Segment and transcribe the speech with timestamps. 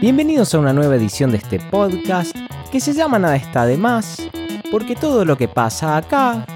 [0.00, 2.34] Bienvenidos a una nueva edición de este podcast
[2.72, 4.28] que se llama Nada está de más,
[4.70, 6.46] porque todo lo que pasa acá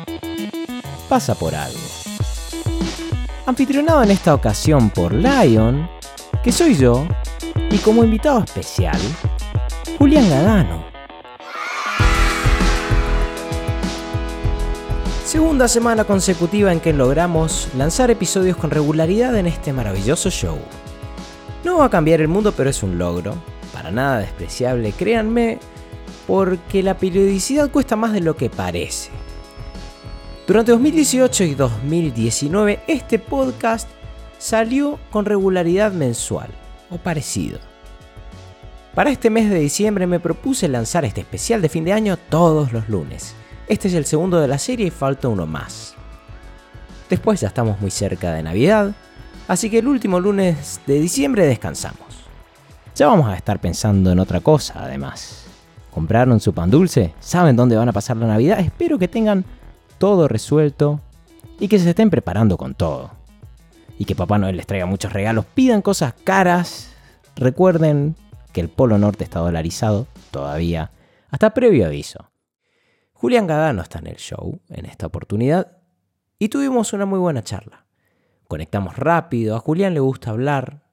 [1.08, 1.78] pasa por algo.
[3.46, 5.88] Anfitrionado en esta ocasión por Lion,
[6.42, 7.06] que soy yo,
[7.70, 8.98] y como invitado especial,
[9.98, 10.84] Julián Gadano.
[15.25, 20.59] Segunda semana consecutiva en que logramos lanzar episodios con regularidad en este maravilloso show.
[21.75, 23.34] No va a cambiar el mundo, pero es un logro,
[23.72, 25.59] para nada despreciable, créanme,
[26.24, 29.10] porque la periodicidad cuesta más de lo que parece.
[30.46, 33.88] Durante 2018 y 2019 este podcast
[34.38, 36.51] salió con regularidad mensual,
[36.91, 37.59] o parecido.
[38.95, 42.73] Para este mes de diciembre me propuse lanzar este especial de fin de año todos
[42.73, 43.34] los lunes.
[43.66, 45.96] Este es el segundo de la serie y falta uno más.
[47.10, 48.95] Después ya estamos muy cerca de Navidad,
[49.48, 51.98] así que el último lunes de diciembre descansamos.
[52.95, 55.47] Ya vamos a estar pensando en otra cosa, además.
[55.91, 57.15] ¿Compraron su pan dulce?
[57.21, 58.60] ¿Saben dónde van a pasar la Navidad?
[58.60, 59.45] Espero que tengan
[59.99, 61.01] todo resuelto
[61.59, 63.10] y que se estén preparando con todo.
[63.99, 66.92] Y que Papá Noel les traiga muchos regalos, pidan cosas caras.
[67.36, 68.16] Recuerden
[68.52, 70.90] que el Polo Norte está dolarizado todavía,
[71.30, 72.30] hasta previo aviso.
[73.12, 75.78] Julián Gadano está en el show en esta oportunidad
[76.38, 77.83] y tuvimos una muy buena charla.
[78.48, 80.84] Conectamos rápido, a Julián le gusta hablar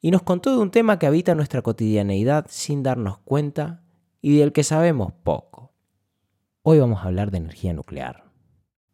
[0.00, 3.82] y nos contó de un tema que habita nuestra cotidianeidad sin darnos cuenta
[4.22, 5.72] y del que sabemos poco.
[6.62, 8.24] Hoy vamos a hablar de energía nuclear.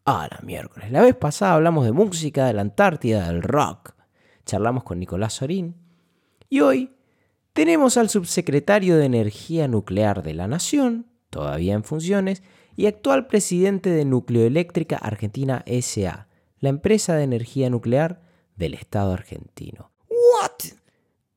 [0.04, 0.90] Ah, la miércoles.
[0.90, 3.94] La vez pasada hablamos de música, de la Antártida, del rock.
[4.44, 5.74] Charlamos con Nicolás Sorín.
[6.48, 6.92] Y hoy
[7.52, 12.42] tenemos al subsecretario de Energía Nuclear de la Nación, todavía en funciones,
[12.76, 16.25] y actual presidente de Nucleoeléctrica Argentina SA,
[16.58, 18.22] la empresa de energía nuclear
[18.56, 19.92] del Estado argentino.
[20.08, 20.72] ¿What?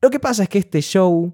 [0.01, 1.33] Lo que pasa es que este show,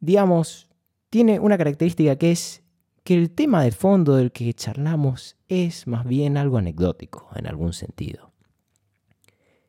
[0.00, 0.68] digamos,
[1.10, 2.62] tiene una característica que es
[3.04, 7.74] que el tema de fondo del que charlamos es más bien algo anecdótico en algún
[7.74, 8.32] sentido.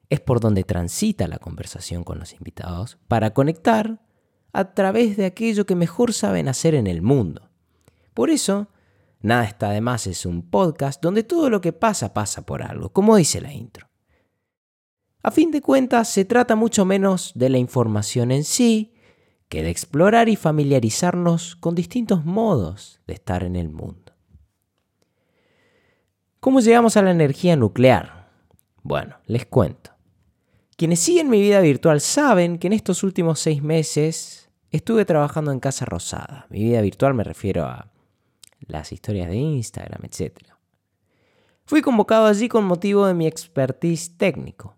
[0.09, 4.01] Es por donde transita la conversación con los invitados para conectar
[4.53, 7.50] a través de aquello que mejor saben hacer en el mundo,
[8.16, 8.69] por eso,
[9.22, 12.90] Nada está de más es un podcast donde todo lo que pasa pasa por algo,
[12.90, 13.90] como dice la intro.
[15.24, 18.94] A fin de cuentas, se trata mucho menos de la información en sí
[19.50, 24.14] que de explorar y familiarizarnos con distintos modos de estar en el mundo.
[26.40, 28.30] ¿Cómo llegamos a la energía nuclear?
[28.84, 29.92] Bueno, les cuento.
[30.78, 35.59] Quienes siguen mi vida virtual saben que en estos últimos seis meses estuve trabajando en
[35.59, 36.46] Casa Rosada.
[36.52, 37.92] Mi vida virtual me refiero a
[38.68, 40.40] las historias de Instagram, etc.
[41.66, 44.76] Fui convocado allí con motivo de mi expertise técnico.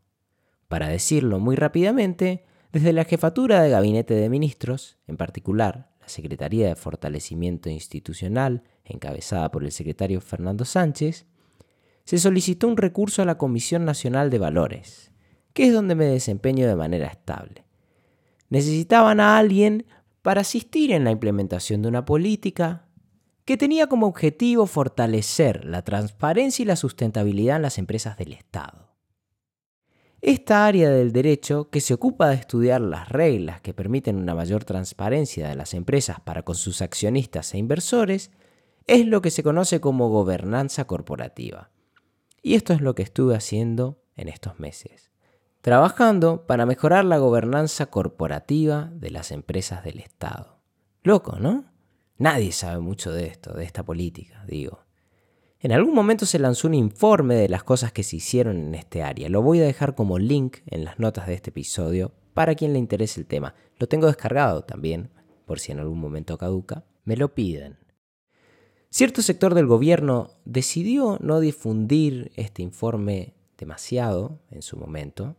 [0.68, 6.68] Para decirlo muy rápidamente, desde la jefatura de gabinete de ministros, en particular la Secretaría
[6.68, 11.26] de Fortalecimiento Institucional, encabezada por el secretario Fernando Sánchez,
[12.06, 15.12] se solicitó un recurso a la Comisión Nacional de Valores,
[15.52, 17.66] que es donde me desempeño de manera estable.
[18.50, 19.86] Necesitaban a alguien
[20.22, 22.87] para asistir en la implementación de una política,
[23.48, 28.90] que tenía como objetivo fortalecer la transparencia y la sustentabilidad en las empresas del Estado.
[30.20, 34.66] Esta área del derecho, que se ocupa de estudiar las reglas que permiten una mayor
[34.66, 38.32] transparencia de las empresas para con sus accionistas e inversores,
[38.86, 41.70] es lo que se conoce como gobernanza corporativa.
[42.42, 45.10] Y esto es lo que estuve haciendo en estos meses,
[45.62, 50.60] trabajando para mejorar la gobernanza corporativa de las empresas del Estado.
[51.02, 51.77] Loco, ¿no?
[52.18, 54.88] Nadie sabe mucho de esto, de esta política, digo.
[55.60, 59.02] En algún momento se lanzó un informe de las cosas que se hicieron en este
[59.02, 59.30] área.
[59.30, 62.80] Lo voy a dejar como link en las notas de este episodio para quien le
[62.80, 63.56] interese el tema.
[63.80, 65.10] Lo tengo descargado también,
[65.46, 66.86] por si en algún momento caduca.
[67.06, 67.78] Me lo piden.
[68.90, 75.36] Cierto sector del gobierno decidió no difundir este informe demasiado en su momento,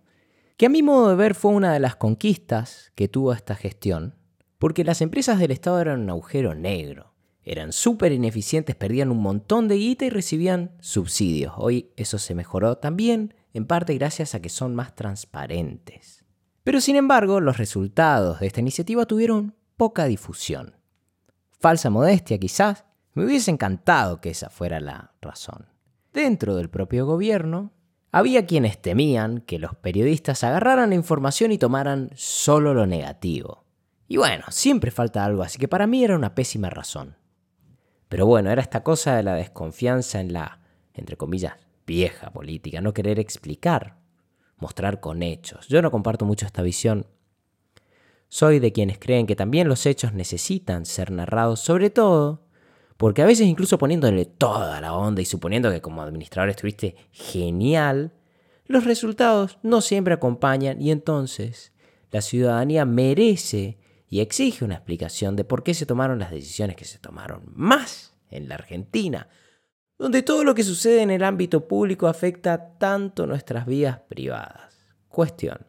[0.57, 4.18] que a mi modo de ver fue una de las conquistas que tuvo esta gestión,
[4.59, 7.15] porque las empresas del Estado eran un agujero negro.
[7.43, 11.55] Eran súper ineficientes, perdían un montón de guita y recibían subsidios.
[11.57, 16.25] Hoy eso se mejoró también, en parte gracias a que son más transparentes.
[16.63, 20.77] Pero sin embargo, los resultados de esta iniciativa tuvieron poca difusión.
[21.59, 22.85] Falsa modestia quizás,
[23.15, 25.67] me hubiese encantado que esa fuera la razón.
[26.13, 27.73] Dentro del propio gobierno,
[28.13, 33.65] había quienes temían que los periodistas agarraran la información y tomaran solo lo negativo.
[34.09, 37.17] Y bueno, siempre falta algo, así que para mí era una pésima razón.
[38.09, 40.61] Pero bueno, era esta cosa de la desconfianza en la,
[40.95, 41.55] entre comillas,
[41.87, 43.99] vieja política, no querer explicar,
[44.57, 45.69] mostrar con hechos.
[45.69, 47.07] Yo no comparto mucho esta visión,
[48.31, 52.47] Soy de quienes creen que también los hechos necesitan ser narrados, sobre todo
[52.99, 58.13] porque a veces incluso poniéndole toda la onda y suponiendo que como administrador estuviste genial,
[58.67, 61.73] los resultados no siempre acompañan y entonces
[62.11, 63.79] la ciudadanía merece
[64.09, 67.43] y exige una explicación de por qué se tomaron las decisiones que se tomaron.
[67.55, 69.29] Más en la Argentina,
[69.99, 74.75] donde todo lo que sucede en el ámbito público afecta tanto nuestras vidas privadas.
[75.09, 75.67] Cuestión.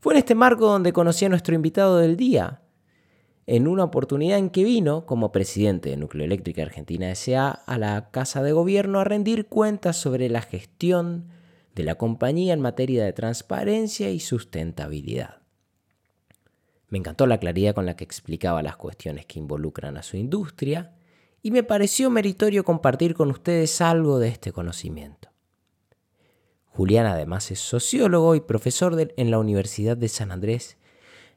[0.00, 2.62] Fue en este marco donde conocí a nuestro invitado del día,
[3.46, 7.50] en una oportunidad en que vino como presidente de Nucleoeléctrica Argentina S.A.
[7.50, 11.28] a la Casa de Gobierno a rendir cuentas sobre la gestión
[11.74, 15.39] de la compañía en materia de transparencia y sustentabilidad.
[16.90, 20.92] Me encantó la claridad con la que explicaba las cuestiones que involucran a su industria
[21.40, 25.30] y me pareció meritorio compartir con ustedes algo de este conocimiento.
[26.66, 30.78] Julián además es sociólogo y profesor en la Universidad de San Andrés,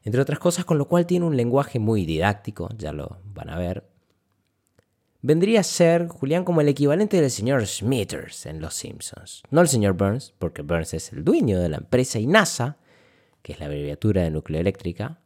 [0.02, 3.56] entre otras cosas, con lo cual tiene un lenguaje muy didáctico, ya lo van a
[3.56, 3.88] ver.
[5.22, 9.42] Vendría a ser Julián como el equivalente del señor Smithers en Los Simpsons.
[9.50, 12.76] No el señor Burns, porque Burns es el dueño de la empresa y NASA,
[13.40, 15.20] que es la abreviatura de nucleoeléctrica,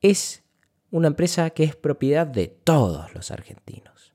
[0.00, 0.44] es
[0.90, 4.14] una empresa que es propiedad de todos los argentinos.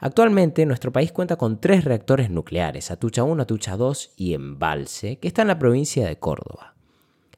[0.00, 5.28] Actualmente nuestro país cuenta con tres reactores nucleares, Atucha 1, Atucha 2 y Embalse, que
[5.28, 6.74] está en la provincia de Córdoba.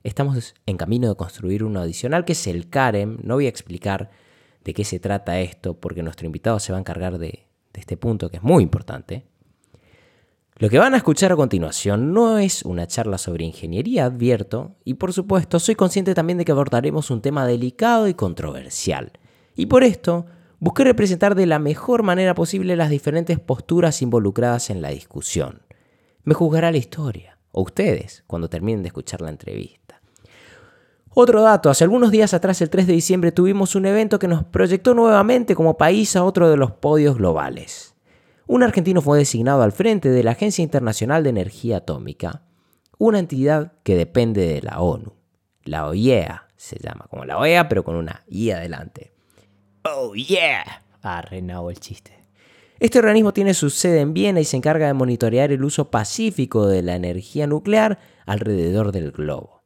[0.02, 3.18] Estamos en camino de construir uno adicional que es el CAREM.
[3.22, 4.10] No voy a explicar
[4.64, 7.96] de qué se trata esto porque nuestro invitado se va a encargar de, de este
[7.96, 9.26] punto que es muy importante.
[10.60, 14.92] Lo que van a escuchar a continuación no es una charla sobre ingeniería, advierto, y
[14.92, 19.12] por supuesto soy consciente también de que abordaremos un tema delicado y controversial.
[19.56, 20.26] Y por esto,
[20.58, 25.62] busqué representar de la mejor manera posible las diferentes posturas involucradas en la discusión.
[26.24, 30.02] Me juzgará la historia, o ustedes, cuando terminen de escuchar la entrevista.
[31.08, 34.44] Otro dato, hace algunos días atrás, el 3 de diciembre, tuvimos un evento que nos
[34.44, 37.89] proyectó nuevamente como país a otro de los podios globales
[38.50, 42.42] un argentino fue designado al frente de la Agencia Internacional de Energía Atómica,
[42.98, 45.14] una entidad que depende de la ONU.
[45.62, 49.12] La OIEA se llama, como la OEA, pero con una I adelante.
[49.84, 50.82] ¡Oh, yeah!
[51.00, 52.24] Ah, el chiste.
[52.80, 56.66] Este organismo tiene su sede en Viena y se encarga de monitorear el uso pacífico
[56.66, 59.62] de la energía nuclear alrededor del globo.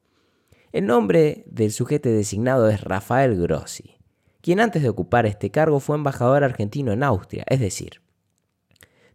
[0.73, 3.97] El nombre del sujeto designado es Rafael Grossi,
[4.43, 8.04] quien antes de ocupar este cargo fue embajador argentino en Austria, es decir,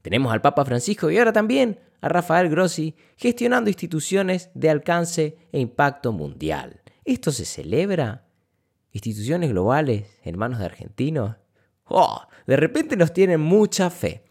[0.02, 5.60] tenemos al Papa Francisco y ahora también a Rafael Grossi gestionando instituciones de alcance e
[5.60, 6.82] impacto mundial.
[7.04, 8.26] ¿Esto se celebra?
[8.92, 11.36] ¿Instituciones globales en manos de argentinos?
[11.86, 12.22] ¡Oh!
[12.48, 14.24] De repente nos tienen mucha fe.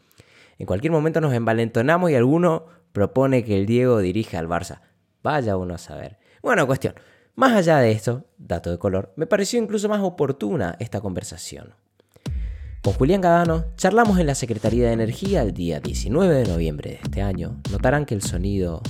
[0.59, 4.81] En cualquier momento nos envalentonamos y alguno propone que el Diego dirija al Barça.
[5.23, 6.19] Vaya uno a saber.
[6.43, 6.95] Bueno, cuestión.
[7.35, 11.75] Más allá de esto, dato de color, me pareció incluso más oportuna esta conversación.
[12.83, 17.01] Con Julián Gadano charlamos en la Secretaría de Energía el día 19 de noviembre de
[17.03, 17.61] este año.
[17.73, 18.83] Notarán que el sonido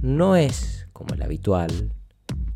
[0.00, 1.92] no es como el habitual.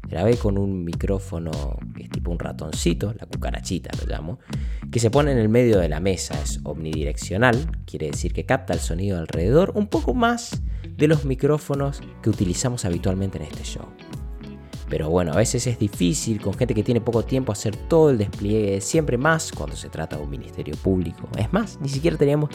[0.09, 4.39] Grabé con un micrófono que es tipo un ratoncito, la cucarachita lo llamo,
[4.91, 8.73] que se pone en el medio de la mesa, es omnidireccional, quiere decir que capta
[8.73, 10.63] el sonido alrededor un poco más
[10.97, 13.87] de los micrófonos que utilizamos habitualmente en este show.
[14.89, 18.19] Pero bueno, a veces es difícil con gente que tiene poco tiempo hacer todo el
[18.19, 21.29] despliegue, siempre más cuando se trata de un ministerio público.
[21.37, 22.51] Es más, ni siquiera teníamos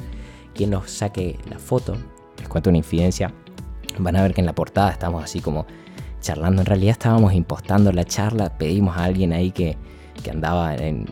[0.53, 1.95] quien nos saque la foto.
[2.37, 3.33] Les cuento una infidencia.
[3.97, 5.65] Van a ver que en la portada estamos así como
[6.21, 6.61] charlando.
[6.61, 8.57] En realidad estábamos impostando la charla.
[8.57, 9.77] Pedimos a alguien ahí que,
[10.29, 11.05] andaba de,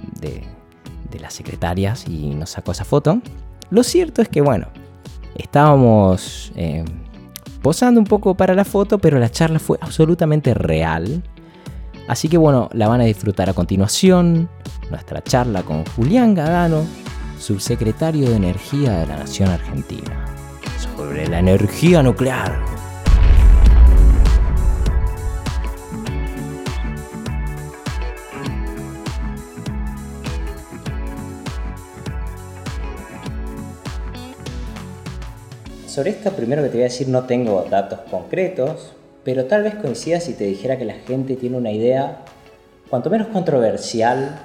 [1.19, 3.21] las secretarias y nos sacó esa foto.
[3.71, 4.67] Lo cierto es que, bueno,
[5.35, 6.85] estábamos eh,
[7.61, 11.23] posando un poco para la foto, pero la charla fue absolutamente real.
[12.07, 14.49] Así que bueno, la van a disfrutar a continuación,
[14.89, 16.83] nuestra charla con Julián Gadano,
[17.37, 20.25] subsecretario de Energía de la Nación Argentina,
[20.77, 22.88] sobre la energía nuclear.
[35.99, 38.93] Sobre esto, primero que te voy a decir, no tengo datos concretos,
[39.25, 42.23] pero tal vez coincida si te dijera que la gente tiene una idea,
[42.89, 44.39] cuanto menos controversial,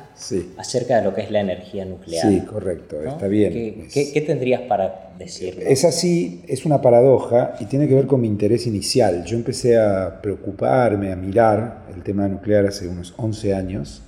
[0.57, 2.29] acerca de lo que es la energía nuclear.
[2.29, 3.87] Sí, correcto, está bien.
[3.87, 5.63] ¿Qué, tendrías para decirlo?
[5.65, 9.25] Es así, es una paradoja y tiene que ver con mi interés inicial.
[9.25, 14.03] Yo empecé a preocuparme, a mirar el tema nuclear hace unos 11 años.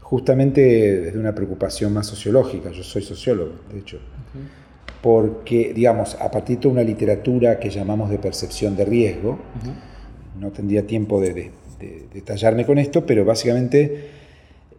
[0.00, 2.70] justamente desde una preocupación más sociológica.
[2.70, 3.98] Yo soy sociólogo, de hecho
[5.04, 9.38] porque, digamos, a partir de una literatura que llamamos de percepción de riesgo,
[10.40, 11.50] no tendría tiempo de,
[12.14, 14.08] detallarme con esto, pero básicamente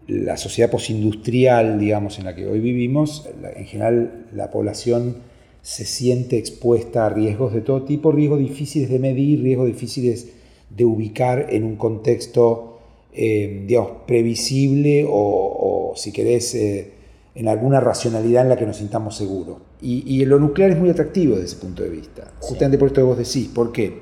[0.07, 5.17] la sociedad postindustrial, digamos, en la que hoy vivimos, en general la población
[5.61, 10.29] se siente expuesta a riesgos de todo tipo, riesgos difíciles de medir, riesgos difíciles
[10.75, 12.79] de ubicar en un contexto,
[13.13, 16.94] eh, digamos, previsible o, si querés, eh,
[17.35, 19.57] en alguna racionalidad en la que nos sintamos seguros.
[19.81, 23.05] Y, lo nuclear es muy atractivo desde ese punto de vista, justamente por esto que
[23.05, 23.49] vos decís.
[23.49, 24.01] ¿Por qué?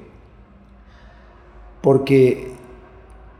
[1.81, 2.53] Porque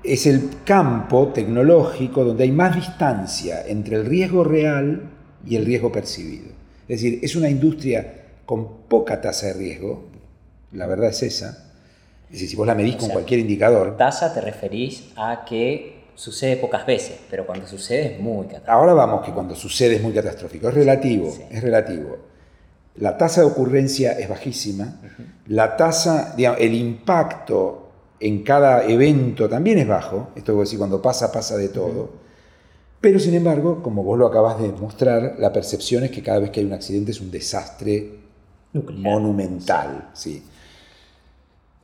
[0.04, 5.10] es el campo tecnológico donde hay más distancia entre el riesgo real
[5.48, 6.48] y el riesgo percibido.
[6.88, 10.06] Es decir, es una industria con poca tasa de riesgo,
[10.74, 11.72] la verdad es esa.
[12.26, 13.96] Es decir, si vos la medís con cualquier indicador.
[13.96, 18.72] Tasa te referís a que sucede pocas veces, pero cuando sucede es muy catastrófico.
[18.72, 22.18] Ahora vamos que cuando sucede es muy catastrófico, es relativo, es relativo.
[22.96, 25.00] La tasa de ocurrencia es bajísima,
[25.48, 27.90] la tasa, digamos, el impacto
[28.20, 32.12] en cada evento también es bajo, esto es decir, cuando pasa, pasa de todo.
[33.02, 36.52] Pero sin embargo, como vos lo acabas de mostrar, la percepción es que cada vez
[36.52, 38.20] que hay un accidente es un desastre
[38.74, 40.10] monumental.
[40.14, 40.44] Sí.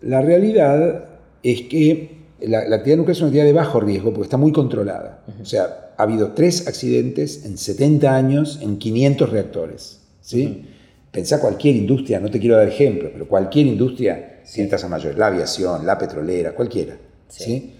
[0.01, 1.09] La realidad
[1.43, 5.23] es que la, actividad nuclear es una actividad de bajo riesgo porque está muy controlada.
[5.41, 9.99] O sea, ha habido tres accidentes en 70 años en 500 reactores.
[10.21, 10.65] ¿sí?
[11.11, 15.27] Pensá cualquier industria, no te quiero dar ejemplos, pero cualquier industria tiene tasa mayor, la
[15.27, 16.97] aviación, la petrolera, cualquiera.
[17.27, 17.73] Sí.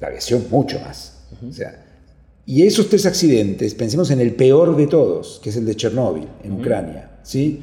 [0.00, 1.18] La aviación mucho más.
[1.48, 1.84] o sea,
[2.48, 6.28] y esos tres accidentes, pensemos en el peor de todos, que es el de Chernóbil,
[6.44, 7.10] en Ucrania.
[7.24, 7.60] ¿sí?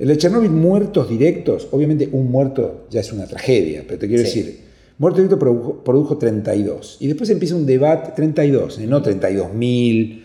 [0.00, 4.24] El de Chernóbil, muertos directos, obviamente un muerto ya es una tragedia, pero te quiero
[4.24, 4.65] decir,
[4.98, 6.98] muerto directo produjo, produjo, 32.
[7.00, 8.86] Y después empieza un debate, 32, ¿eh?
[8.86, 10.24] no 32 mil,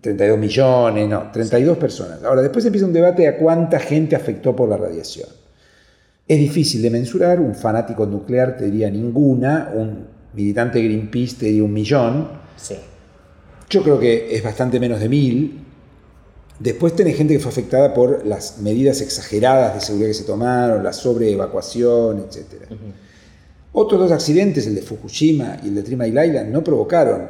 [0.00, 2.22] 32 millones, no, 32 personas.
[2.22, 5.28] Ahora, después empieza un debate a cuánta gente afectó por la radiación.
[6.28, 11.64] Es difícil de mensurar, un fanático nuclear te diría ninguna, un militante Greenpeace te diría
[11.64, 12.28] un millón.
[12.56, 12.76] Sí.
[13.68, 15.64] Yo creo que es bastante menos de mil.
[16.60, 20.84] Después tenés gente que fue afectada por las medidas exageradas de seguridad que se tomaron,
[20.84, 22.70] la sobreevacuación, etc.
[23.72, 27.28] Otros dos accidentes, el de Fukushima y el de Three Mile Island, no provocaron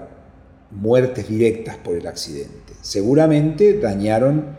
[0.71, 2.73] muertes directas por el accidente.
[2.81, 4.57] Seguramente dañaron,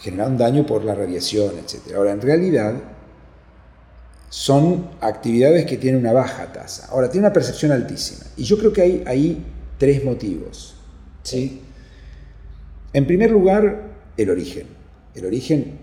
[0.00, 1.94] generaron daño por la radiación, etc.
[1.94, 2.74] Ahora, en realidad,
[4.28, 6.88] son actividades que tienen una baja tasa.
[6.90, 8.24] Ahora, tiene una percepción altísima.
[8.36, 9.44] Y yo creo que hay ahí
[9.78, 10.74] tres motivos.
[11.22, 11.60] ¿sí?
[12.92, 14.66] En primer lugar, el origen.
[15.14, 15.78] El origen,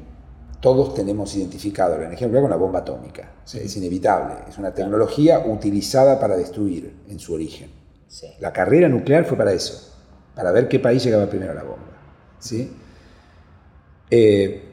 [0.59, 3.31] todos tenemos identificado la energía nuclear con la bomba atómica.
[3.53, 4.35] es inevitable.
[4.49, 7.69] Es una tecnología utilizada para destruir en su origen.
[8.39, 9.95] La carrera nuclear fue para eso,
[10.35, 11.97] para ver qué país llegaba primero a la bomba.
[12.39, 12.71] ¿sí?
[14.09, 14.63] Eh,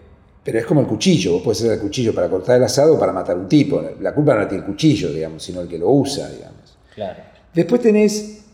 [0.42, 2.98] pero es como el cuchillo, vos puedes usar el cuchillo para cortar el asado o
[2.98, 3.82] para matar a un tipo.
[4.00, 6.78] La culpa no la tiene el cuchillo, digamos, sino el que lo usa, digamos.
[6.94, 7.22] Claro.
[7.52, 8.44] Después tenés,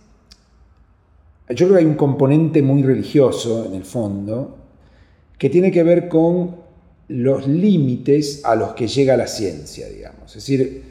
[1.49, 4.57] yo creo que hay un componente muy religioso en el fondo,
[5.39, 6.62] que tiene que ver con
[7.12, 10.35] los límites a los que llega la ciencia, digamos.
[10.35, 10.83] Es decir,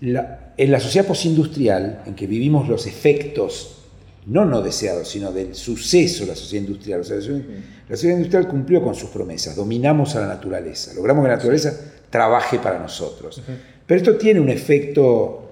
[0.00, 3.76] en la sociedad postindustrial, en que vivimos los efectos
[4.26, 7.00] no no deseado, sino del suceso de la sociedad industrial.
[7.00, 11.74] la, sociedad, industrial cumplió con sus promesas, dominamos a la naturaleza, logramos que la naturaleza
[12.10, 13.42] trabaje para nosotros.
[13.86, 15.48] Pero esto tiene un efecto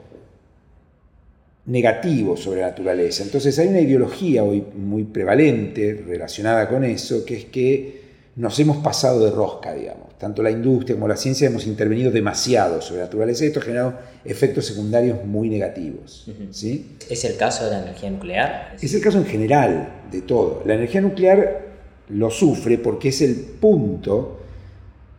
[1.67, 3.23] negativo sobre la naturaleza.
[3.25, 7.98] Entonces hay una ideología hoy muy prevalente relacionada con eso, que es que
[8.38, 10.16] nos hemos pasado de rosca, digamos.
[10.16, 13.64] Tanto la industria como la ciencia hemos intervenido demasiado sobre la naturaleza y esto ha
[13.64, 16.25] generado efectos secundarios muy negativos.
[16.52, 16.97] ¿sí?
[17.11, 18.76] ¿Es el caso de la energía nuclear?
[18.80, 20.62] Es el caso en general de todo.
[20.64, 21.66] La energía nuclear
[22.11, 24.38] lo sufre porque es el punto,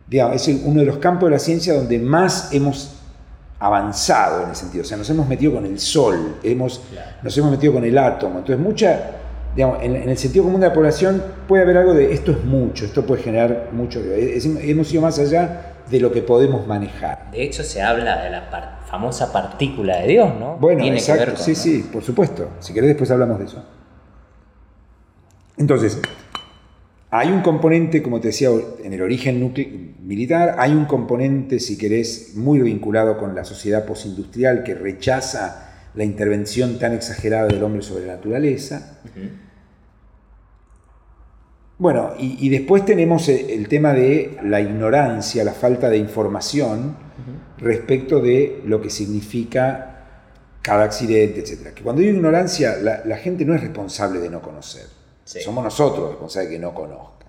[0.06, 2.94] digamos, es uno de los campos de la ciencia donde más hemos
[3.58, 4.82] avanzado en ese sentido.
[4.82, 6.80] O sea, nos hemos metido con el sol, hemos,
[7.22, 8.38] nos hemos metido con el átomo.
[8.38, 9.19] Entonces, mucha
[9.56, 13.04] en, el sentido común de la población puede haber algo de esto es mucho, esto
[13.04, 14.00] puede generar mucho.
[14.00, 17.30] hemos ido más allá de lo que podemos manejar.
[17.32, 20.56] De hecho, se habla de la famosa partícula de Dios, ¿no?
[20.56, 22.48] Bueno, exacto, sí, sí, por supuesto.
[22.60, 23.64] Si querés, después hablamos de eso.
[25.56, 26.00] Entonces,
[27.10, 28.50] hay un componente, como te decía,
[28.82, 29.52] en el origen
[30.00, 36.04] militar, hay un componente, si querés, muy vinculado con la sociedad postindustrial que rechaza la
[36.04, 38.98] intervención tan exagerada del hombre sobre la naturaleza.
[41.78, 46.94] Bueno, y, después tenemos el, tema de la ignorancia, la falta de información
[47.58, 50.04] respecto de lo que significa
[50.60, 51.72] cada accidente, etc.
[51.74, 54.84] Que cuando hay ignorancia, la, gente no es responsable de no conocer.
[55.24, 57.20] Somos nosotros los responsables de que no conozca.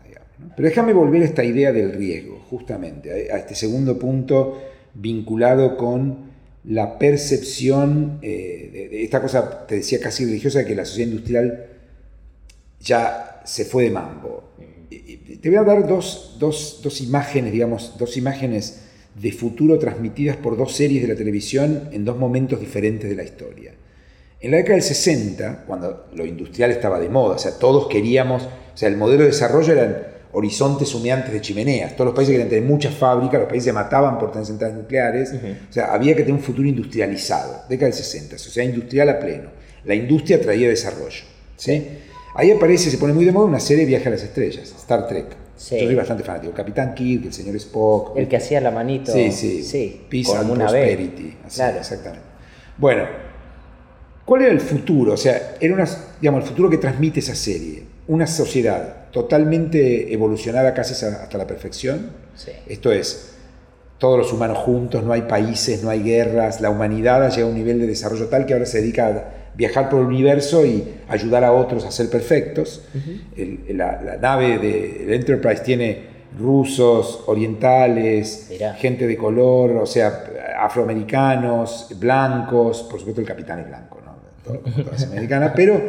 [0.56, 4.60] Pero déjame volver a esta idea del riesgo, justamente, a este segundo punto
[4.94, 6.31] vinculado con
[6.64, 11.66] la percepción eh, de, esta cosa, te decía casi religiosa, de que la sociedad industrial
[12.80, 14.52] ya se fue de mambo.
[15.42, 18.82] Te voy a dar dos, dos imágenes, digamos, dos imágenes
[19.16, 23.24] de futuro transmitidas por dos series de la televisión en dos momentos diferentes de la
[23.24, 23.74] historia.
[24.40, 28.44] En la década del 60, cuando lo industrial estaba de moda, o sea, todos queríamos,
[28.44, 32.50] o sea, el modelo de desarrollo eran horizontes humeantes de chimeneas, todos los países querían
[32.50, 36.22] tener muchas fábricas, los países se mataban por tener centrales nucleares, o sea, había que
[36.22, 39.50] tener un futuro industrializado, década del 60, sociedad industrial a pleno.
[39.84, 41.24] La industria traía desarrollo,
[41.58, 41.88] ¿sí?
[42.36, 45.26] Ahí aparece, se pone muy de moda una serie Viaje a las Estrellas, Star Trek.
[45.70, 46.54] Yo soy bastante fanático.
[46.54, 48.18] Capitán Kirk, el señor Spock.
[48.18, 49.12] El que hacía la manito.
[49.12, 49.64] Sí, sí.
[49.64, 51.38] sí Peace and Prosperity.
[51.54, 51.78] claro.
[51.78, 52.26] Exactamente.
[52.78, 53.04] Bueno,
[54.26, 55.14] ¿cuál era el futuro?
[55.14, 55.88] O sea, era una,
[56.20, 57.84] digamos, el futuro que transmite esa serie.
[58.08, 62.12] Una sociedad totalmente evolucionada casi hasta la perfección.
[62.36, 62.52] Sí.
[62.68, 63.36] Esto es,
[63.98, 67.50] todos los humanos juntos, no hay países, no hay guerras, la humanidad ha llegado a
[67.52, 70.96] un nivel de desarrollo tal que ahora se dedica a viajar por el universo y
[71.08, 72.84] ayudar a otros a ser perfectos.
[73.70, 80.24] la, nave del Enterprise tiene rusos, orientales, gente de color, o sea,
[80.60, 84.54] afroamericanos, blancos, por supuesto el capitán es blanco, ¿no?
[84.84, 85.80] Todas americanas, pero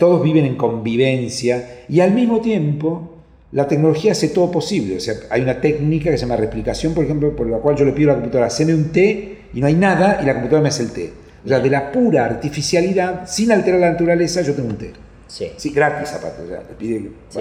[0.00, 3.18] todos viven en convivencia y al mismo tiempo
[3.52, 4.96] la tecnología hace todo posible.
[4.96, 7.84] O sea, hay una técnica que se llama replicación, por ejemplo, por la cual yo
[7.84, 10.62] le pido a la computadora, haceme un té y no hay nada y la computadora
[10.62, 11.12] me hace el té.
[11.44, 14.92] O sea, de la pura artificialidad, sin alterar la naturaleza, yo tengo un té.
[15.28, 15.52] Sí.
[15.56, 16.42] Sí, gratis aparte.
[16.44, 17.40] O sea, le pide, sí.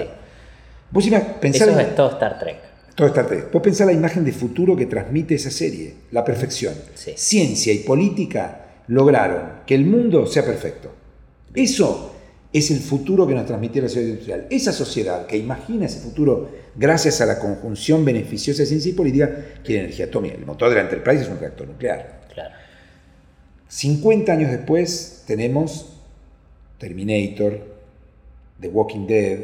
[0.92, 2.58] Vos pensar, Eso es todo Star Trek.
[2.94, 3.52] Todo Star Trek.
[3.54, 6.74] Vos pensás la imagen de futuro que transmite esa serie, la perfección.
[6.94, 7.14] Sí.
[7.16, 10.92] Ciencia y política lograron que el mundo sea perfecto.
[11.56, 12.19] Eso
[12.52, 14.48] es el futuro que nos transmitió la sociedad industrial.
[14.50, 19.46] Esa sociedad que imagina ese futuro gracias a la conjunción beneficiosa de ciencia y política
[19.64, 20.36] quiere energía atómica.
[20.36, 22.22] El motor de la Enterprise es un reactor nuclear.
[22.34, 22.56] Claro.
[23.68, 25.94] 50 años después tenemos
[26.80, 27.60] Terminator,
[28.60, 29.40] The Walking Dead,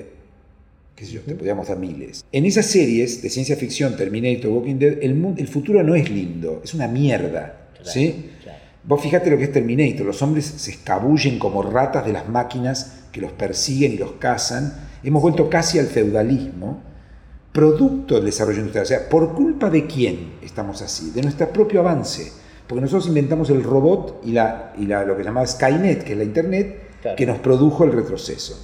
[0.95, 2.25] qué sé yo, te podríamos dar miles.
[2.31, 6.61] En esas series de ciencia ficción, Terminator, Walking Dead, el, el futuro no es lindo,
[6.63, 7.69] es una mierda.
[7.83, 8.31] ¿sí?
[8.87, 13.05] Vos fíjate lo que es Terminator, los hombres se escabullen como ratas de las máquinas
[13.11, 14.73] que los persiguen y los cazan.
[15.03, 16.81] Hemos vuelto casi al feudalismo,
[17.51, 18.83] producto del desarrollo industrial.
[18.83, 21.11] O sea, ¿por culpa de quién estamos así?
[21.11, 25.23] De nuestro propio avance porque nosotros inventamos el robot y, la, y la, lo que
[25.23, 26.79] se llamaba Skynet, que es la Internet,
[27.15, 28.59] que nos produjo el retroceso.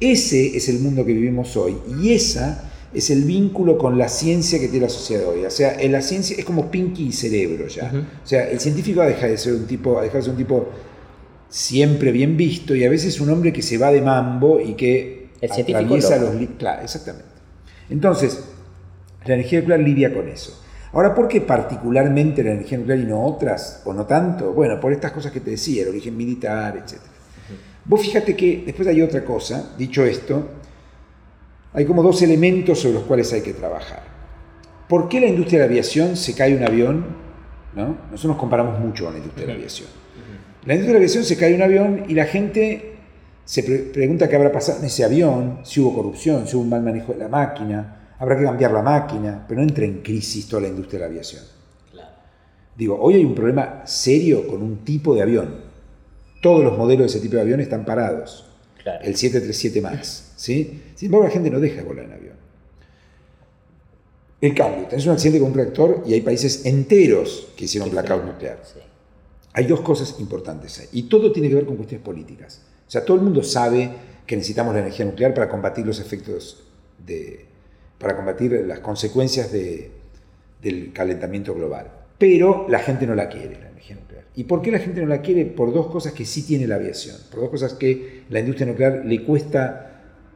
[0.00, 4.58] Ese es el mundo que vivimos hoy y esa es el vínculo con la ciencia
[4.58, 5.44] que tiene la sociedad hoy.
[5.44, 7.92] O sea, en la ciencia es como Pinky y cerebro ya.
[8.22, 10.38] O sea, el científico ha dejado de ser un tipo, ha dejado de ser un
[10.38, 10.68] tipo
[11.48, 15.28] siempre bien visto y a veces un hombre que se va de mambo y que
[15.40, 16.34] el atraviesa los...
[16.58, 17.28] Claro, exactamente.
[17.90, 18.42] Entonces,
[19.26, 20.58] la energía nuclear lidia con eso.
[20.92, 24.52] Ahora, ¿por qué particularmente la energía nuclear y no otras, o no tanto?
[24.52, 27.00] Bueno, por estas cosas que te decía, el origen militar, etc.
[27.84, 30.48] Vos fíjate que después hay otra cosa, dicho esto,
[31.74, 34.02] hay como dos elementos sobre los cuales hay que trabajar.
[34.88, 37.06] ¿Por qué la industria de la aviación se cae un avión?
[37.74, 37.96] ¿no?
[38.10, 39.88] Nosotros nos comparamos mucho con la industria de la aviación.
[40.64, 42.96] La industria de la aviación se cae un avión y la gente
[43.44, 46.82] se pregunta qué habrá pasado en ese avión, si hubo corrupción, si hubo un mal
[46.82, 50.62] manejo de la máquina, habrá que cambiar la máquina, pero no entra en crisis toda
[50.62, 51.42] la industria de la aviación.
[52.76, 55.56] Digo, hoy hay un problema serio con un tipo de avión.
[56.40, 58.46] Todos los modelos de ese tipo de avión están parados.
[58.84, 60.32] El 737 MAX.
[60.36, 60.81] ¿sí?
[61.02, 62.36] Sin embargo, la gente no deja de volar en avión.
[64.40, 68.24] El cambio, tenés un accidente con un reactor y hay países enteros que hicieron blackout
[68.24, 68.62] nuclear.
[69.52, 70.86] Hay dos cosas importantes ahí.
[70.92, 72.62] Y todo tiene que ver con cuestiones políticas.
[72.86, 73.90] O sea, todo el mundo sabe
[74.24, 76.62] que necesitamos la energía nuclear para combatir los efectos
[77.04, 77.46] de,
[77.98, 81.90] para combatir las consecuencias del calentamiento global.
[82.16, 84.24] Pero la gente no la quiere, la energía nuclear.
[84.36, 85.46] ¿Y por qué la gente no la quiere?
[85.46, 89.02] Por dos cosas que sí tiene la aviación, por dos cosas que la industria nuclear
[89.04, 89.88] le cuesta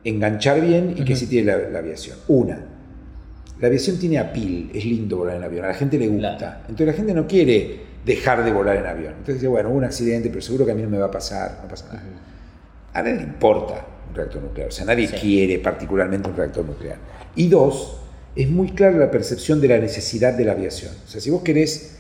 [0.07, 2.17] enganchar bien y que sí tiene la, aviación.
[2.29, 2.61] Una,
[3.61, 6.61] la aviación tiene apil, es lindo volar en avión, a la gente le gusta.
[6.63, 9.13] Entonces la gente no quiere dejar de volar en avión.
[9.13, 11.11] Entonces dice, bueno, hubo un accidente, pero seguro que a mí no me va a
[11.11, 12.03] pasar, no pasa nada.
[12.95, 16.99] A nadie le importa un reactor nuclear, o sea, nadie quiere particularmente un reactor nuclear.
[17.35, 18.01] Y dos,
[18.37, 20.93] es muy clara la percepción de la necesidad de la aviación.
[21.05, 21.97] O sea, si vos querés,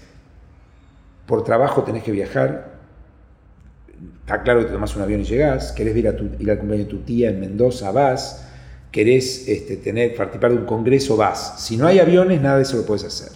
[1.26, 2.75] por trabajo tenés que viajar,
[4.20, 6.58] está claro que te tomás un avión y llegás, querés ir, a tu, ir al
[6.58, 8.46] cumpleaños de tu tía en Mendoza, vas,
[8.90, 11.54] querés este, tener, participar de un congreso, vas.
[11.58, 13.32] Si no hay aviones, nada de eso lo puedes hacer.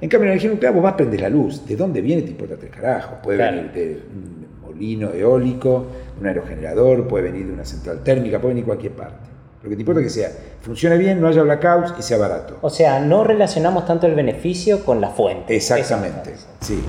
[0.00, 1.64] En cambio, en la energía nuclear vos vas a prender la luz.
[1.66, 2.22] ¿De dónde viene?
[2.22, 3.18] Te importa tres carajos.
[3.22, 5.86] Puede venir de un molino eólico,
[6.20, 9.28] un aerogenerador, puede venir de una central térmica, puede venir de cualquier parte.
[9.62, 10.30] Lo que te importa es que sea,
[10.62, 12.58] funcione bien, no haya blackouts y sea barato.
[12.60, 15.54] O sea, no relacionamos tanto el beneficio con la fuente.
[15.54, 16.80] Exactamente, sí.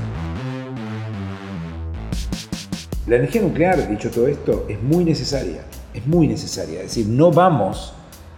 [3.09, 5.63] La energía nuclear, dicho todo esto, es muy necesaria,
[5.95, 6.81] es muy necesaria.
[6.81, 7.91] Es decir, no vamos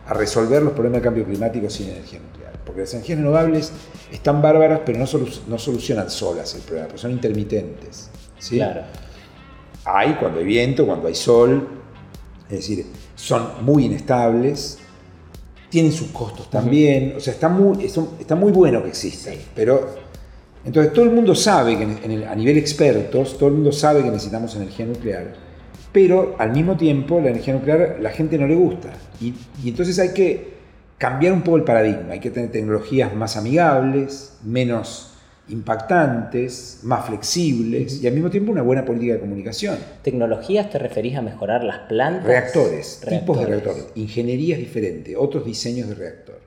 [0.07, 3.73] a resolver los problemas de cambio climático sin energía nuclear, porque las energías renovables
[4.13, 5.05] están bárbaras, pero no,
[5.47, 8.09] no solucionan solas el problema, porque son intermitentes.
[8.39, 8.55] ¿sí?
[8.55, 8.83] Claro.
[9.83, 11.67] Hay cuando hay viento, cuando hay sol,
[12.45, 14.77] es decir, son muy inestables,
[15.67, 19.95] tienen sus costos también, o sea, está muy, está muy bueno que existan, pero
[20.63, 24.55] entonces todo el mundo sabe que a nivel expertos, todo el mundo sabe que necesitamos
[24.55, 25.33] energía nuclear,
[25.91, 28.89] pero al mismo tiempo la energía nuclear la gente no le gusta.
[29.19, 29.33] Y,
[29.67, 30.51] entonces hay que
[30.97, 35.07] cambiar un poco el paradigma, hay que tener tecnologías más amigables, menos
[35.49, 39.77] impactantes, más flexibles y al mismo tiempo una buena política de comunicación.
[40.03, 42.25] ¿Tecnologías te referís a mejorar las plantas?
[42.25, 46.39] Reactores, tipos de reactores, ingenierías diferentes, otros diseños de reactor.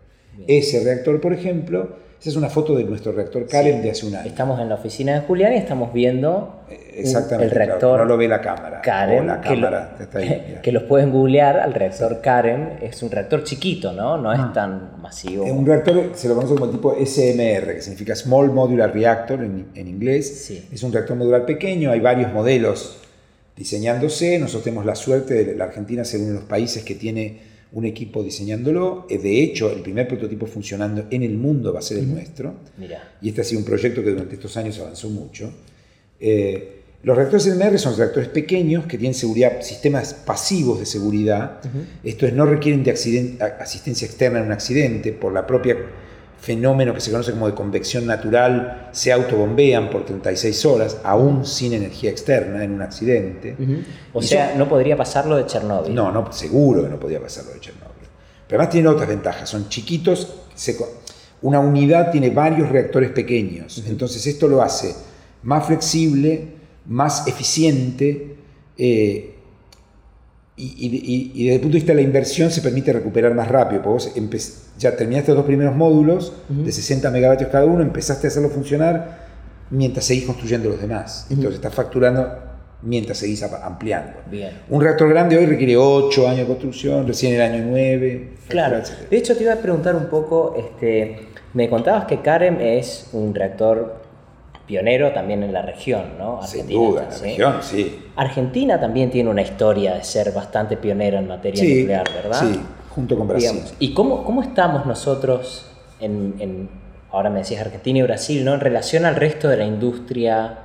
[0.47, 4.17] Ese reactor, por ejemplo, esa es una foto de nuestro reactor Karen de hace un
[4.17, 4.27] año.
[4.27, 7.99] Estamos en la oficina de Julián y estamos viendo Exactamente, el reactor.
[7.99, 8.81] no lo ve la cámara.
[8.81, 12.79] Karen, la cámara que, está ahí, que, los pueden googlear al reactor Karen.
[12.81, 14.17] Es un reactor chiquito, ¿no?
[14.17, 14.53] No es ah.
[14.55, 15.45] tan masivo.
[15.45, 19.67] Es un reactor, se lo conoce como tipo SMR, que significa Small Modular Reactor en,
[19.75, 20.47] en inglés.
[20.47, 20.67] Sí.
[20.73, 23.01] Es un reactor modular pequeño, hay varios modelos
[23.55, 24.39] diseñándose.
[24.39, 27.85] Nosotros tenemos la suerte de la Argentina ser uno de los países que tiene un
[27.85, 29.07] equipo diseñándolo.
[29.11, 32.55] Eh, de hecho, el primer prototipo funcionando en el mundo va a ser el nuestro.
[33.21, 35.53] Y este ha sido un proyecto que durante estos años avanzó mucho.
[36.21, 41.61] Eh, los reactores LMR son reactores pequeños que tienen seguridad, sistemas pasivos de seguridad.
[42.03, 45.77] Esto es, no requieren de asistencia externa en un accidente por la propia
[46.45, 51.73] fenómeno que se conoce como de convección natural, se autobombean por 36 horas, aún sin
[51.73, 53.57] energía externa en un accidente.
[54.13, 55.95] O sea, no podría pasarlo de Chernóbil.
[55.95, 57.95] No, no, seguro que no podría pasarlo de Chernóbil.
[58.47, 60.35] Pero además tienen otras ventajas, son chiquitos,
[61.41, 64.95] una unidad tiene varios reactores pequeños, entonces esto lo hace
[65.43, 66.49] más flexible,
[66.87, 68.37] más eficiente,
[68.77, 69.34] eh,
[70.57, 74.07] y, desde el punto de vista de la inversión se permite recuperar más rápido, porque
[74.07, 78.49] vos ya terminaste los dos primeros módulos de 60 megavatios cada uno, empezaste a hacerlo
[78.51, 79.25] funcionar
[79.71, 81.27] mientras seguís construyendo los demás.
[81.31, 82.29] Entonces estás facturando
[82.83, 84.13] mientras seguís ampliando.
[84.69, 88.29] Un reactor grande hoy requiere 8 años de construcción, recién el año 9.
[88.49, 88.81] Claro.
[89.11, 93.35] De hecho, te iba a preguntar un poco, este, me contabas que Karen es un
[93.35, 94.04] reactor
[94.67, 96.41] pionero también en la región, ¿no?
[96.41, 98.03] Argentina, Sin duda, en la región, sí.
[98.17, 102.41] Argentina también tiene una historia de ser bastante pionera en materia nuclear, ¿verdad?
[102.41, 103.63] Sí, junto con Brasil.
[103.79, 106.69] ¿Y cómo, cómo estamos nosotros en,
[107.11, 108.55] ahora me decías Argentina y Brasil, ¿no?
[108.55, 110.59] En relación al resto de la industria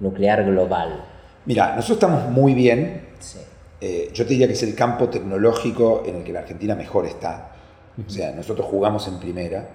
[0.00, 1.04] nuclear global.
[1.46, 3.08] Mira, nosotros estamos muy bien.
[3.20, 3.38] Sí.
[3.80, 7.06] Eh, yo te diría que es el campo tecnológico en el que la Argentina mejor
[7.06, 7.50] está.
[8.04, 9.68] O sea, nosotros jugamos en primera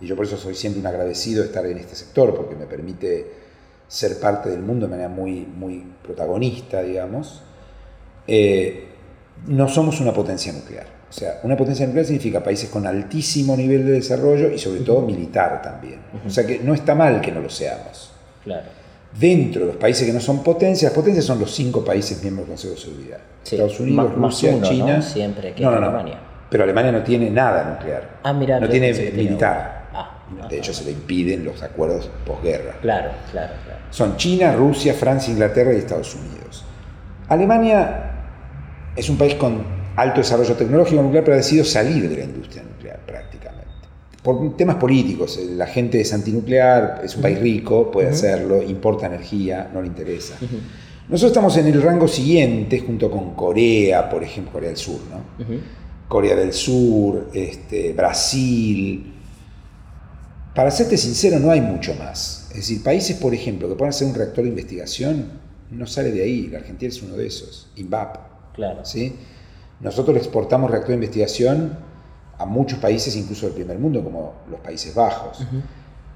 [0.00, 2.66] y yo por eso soy siempre un agradecido de estar en este sector, porque me
[2.66, 3.26] permite
[3.88, 7.42] ser parte del mundo de manera muy, muy protagonista, digamos.
[8.26, 8.88] Eh,
[9.46, 10.86] no somos una potencia nuclear.
[11.08, 15.02] O sea, una potencia nuclear significa países con altísimo nivel de desarrollo y sobre todo
[15.02, 16.00] militar también.
[16.26, 18.10] O sea que no está mal que no lo seamos.
[18.42, 18.66] Claro.
[19.18, 22.54] Dentro de los países que no son potencias, potencias son los cinco países miembros del
[22.54, 23.18] Consejo de Seguridad.
[23.42, 25.00] Estados Unidos, Rusia, China.
[25.00, 26.18] Siempre que Alemania.
[26.50, 28.18] Pero Alemania no tiene nada nuclear.
[28.22, 29.85] Ah, mira, no tiene militar.
[30.50, 32.78] De hecho, se le impiden los acuerdos posguerra.
[32.80, 33.80] Claro, claro, claro.
[33.90, 36.64] Son China, Rusia, Francia, Inglaterra y Estados Unidos.
[37.28, 38.12] Alemania
[38.96, 39.64] es un país con
[39.96, 43.66] alto desarrollo tecnológico nuclear, pero ha decidido salir de la industria nuclear prácticamente.
[44.22, 49.70] Por temas políticos, la gente es antinuclear, es un país rico, puede hacerlo, importa energía,
[49.72, 50.34] no le interesa.
[51.08, 55.46] Nosotros estamos en el rango siguiente, junto con Corea, por ejemplo, Corea del Sur, ¿no?
[56.08, 59.15] Corea del Sur, este, Brasil,
[60.56, 62.46] para serte sincero, no hay mucho más.
[62.48, 65.32] Es decir, países, por ejemplo, que puedan hacer un reactor de investigación,
[65.70, 66.46] no sale de ahí.
[66.46, 67.68] La Argentina es uno de esos.
[67.76, 68.16] INVAP.
[68.54, 68.82] Claro.
[68.82, 69.14] ¿sí?
[69.80, 71.78] Nosotros exportamos reactor de investigación
[72.38, 75.46] a muchos países, incluso del primer mundo, como los Países Bajos.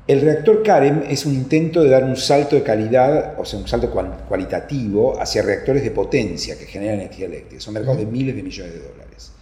[0.07, 3.69] El reactor CAREM es un intento de dar un salto de calidad, o sea, un
[3.69, 7.61] salto cualitativo hacia reactores de potencia que generan energía eléctrica.
[7.61, 9.33] Son mercados de miles de millones de dólares.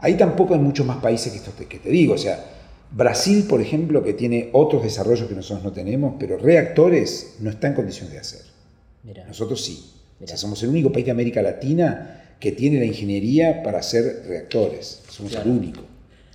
[0.00, 2.14] Ahí tampoco hay muchos más países que, estos que te digo.
[2.14, 2.42] O sea,
[2.92, 7.68] Brasil, por ejemplo, que tiene otros desarrollos que nosotros no tenemos, pero reactores no está
[7.68, 8.40] en condiciones de hacer.
[9.26, 9.92] Nosotros sí.
[10.34, 15.02] somos el único país de América Latina que tiene la ingeniería para hacer reactores.
[15.08, 15.82] Somos el único.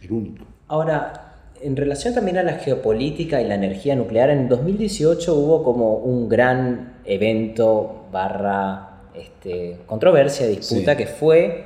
[0.01, 0.45] El único.
[0.67, 1.25] Ahora,
[1.61, 6.29] en relación también a la geopolítica y la energía nuclear, en 2018 hubo como un
[6.29, 11.65] gran evento barra este, controversia, disputa, que fue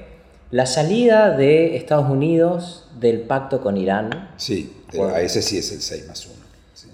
[0.52, 4.32] la salida de Estados Unidos del pacto con Irán.
[4.38, 4.74] Sí,
[5.14, 6.36] a ese sí es el 6 más 1.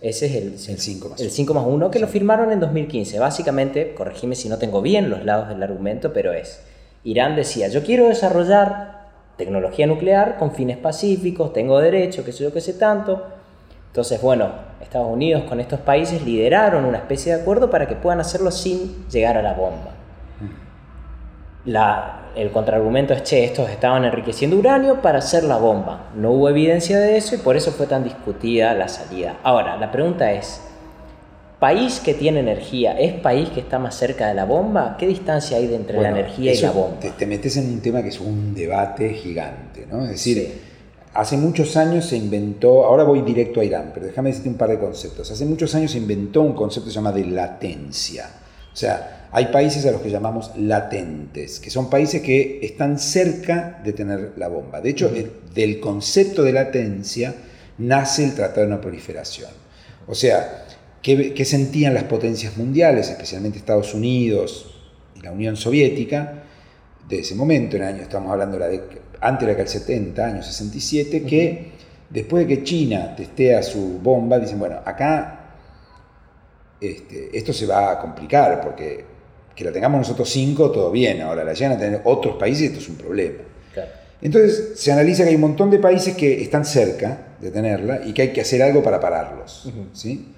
[0.02, 1.36] Ese es el, El 5 más el 1.
[1.36, 3.20] 5 más 1 que lo firmaron en 2015.
[3.20, 6.60] Básicamente, corregime si no tengo bien los lados del argumento, pero es,
[7.04, 9.06] Irán decía, yo quiero desarrollar
[9.38, 13.24] tecnología nuclear con fines pacíficos, tengo derecho, qué sé yo, qué sé tanto.
[13.88, 18.20] Entonces, bueno, Estados Unidos con estos países lideraron una especie de acuerdo para que puedan
[18.20, 19.95] hacerlo sin llegar a la bomba.
[21.66, 26.10] La- el contraargumento es, che, estos estaban enriqueciendo uranio para hacer la bomba.
[26.16, 29.38] No hubo evidencia de eso y por eso fue tan discutida la salida.
[29.42, 30.60] Ahora, la pregunta es,
[31.60, 34.98] ¿país que tiene energía es país que está más cerca de la bomba?
[35.00, 37.00] ¿Qué distancia hay de entre la energía y la bomba?
[37.00, 40.04] Te, te metes en un tema que es un debate gigante, ¿no?
[40.04, 40.62] Es decir, Sí.
[41.14, 44.70] hace muchos años se inventó, ahora voy directo a Irán, pero déjame decirte un par
[44.70, 45.32] de conceptos.
[45.32, 48.26] Hace muchos años se inventó un concepto que se llama de latencia.
[48.74, 53.82] O sea, hay países a los que llamamos latentes, que son países que están cerca
[53.84, 54.80] de tener la bomba.
[54.80, 57.36] De hecho, el- del concepto de latencia
[57.78, 59.50] nace el Tratado de No Proliferación.
[60.08, 60.64] O sea,
[61.02, 64.74] ¿qué, qué sentían las potencias mundiales, especialmente Estados Unidos
[65.16, 66.44] y la Unión Soviética,
[67.10, 69.70] de ese momento, en el año, estamos hablando de la década- antes de la década
[69.74, 71.72] del 70, año 67, que
[72.10, 75.42] después de que China testea su bomba, dicen, bueno, acá
[76.80, 79.15] este, esto se va a complicar, porque
[79.56, 82.80] que la tengamos nosotros cinco, todo bien, ahora la llegan a tener otros países, esto
[82.80, 83.40] es un problema.
[83.74, 83.92] Claro.
[84.22, 88.14] Entonces se analiza que hay un montón de países que están cerca de tenerla y
[88.14, 89.72] que hay que hacer algo para pararlos.
[89.94, 90.34] ¿sí?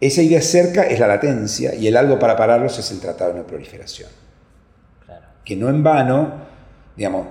[0.00, 3.40] Esa idea cerca es la latencia y el algo para pararlos es el Tratado de
[3.40, 4.10] No Proliferación.
[5.04, 5.26] Claro.
[5.44, 6.32] Que no en vano,
[6.96, 7.26] digamos,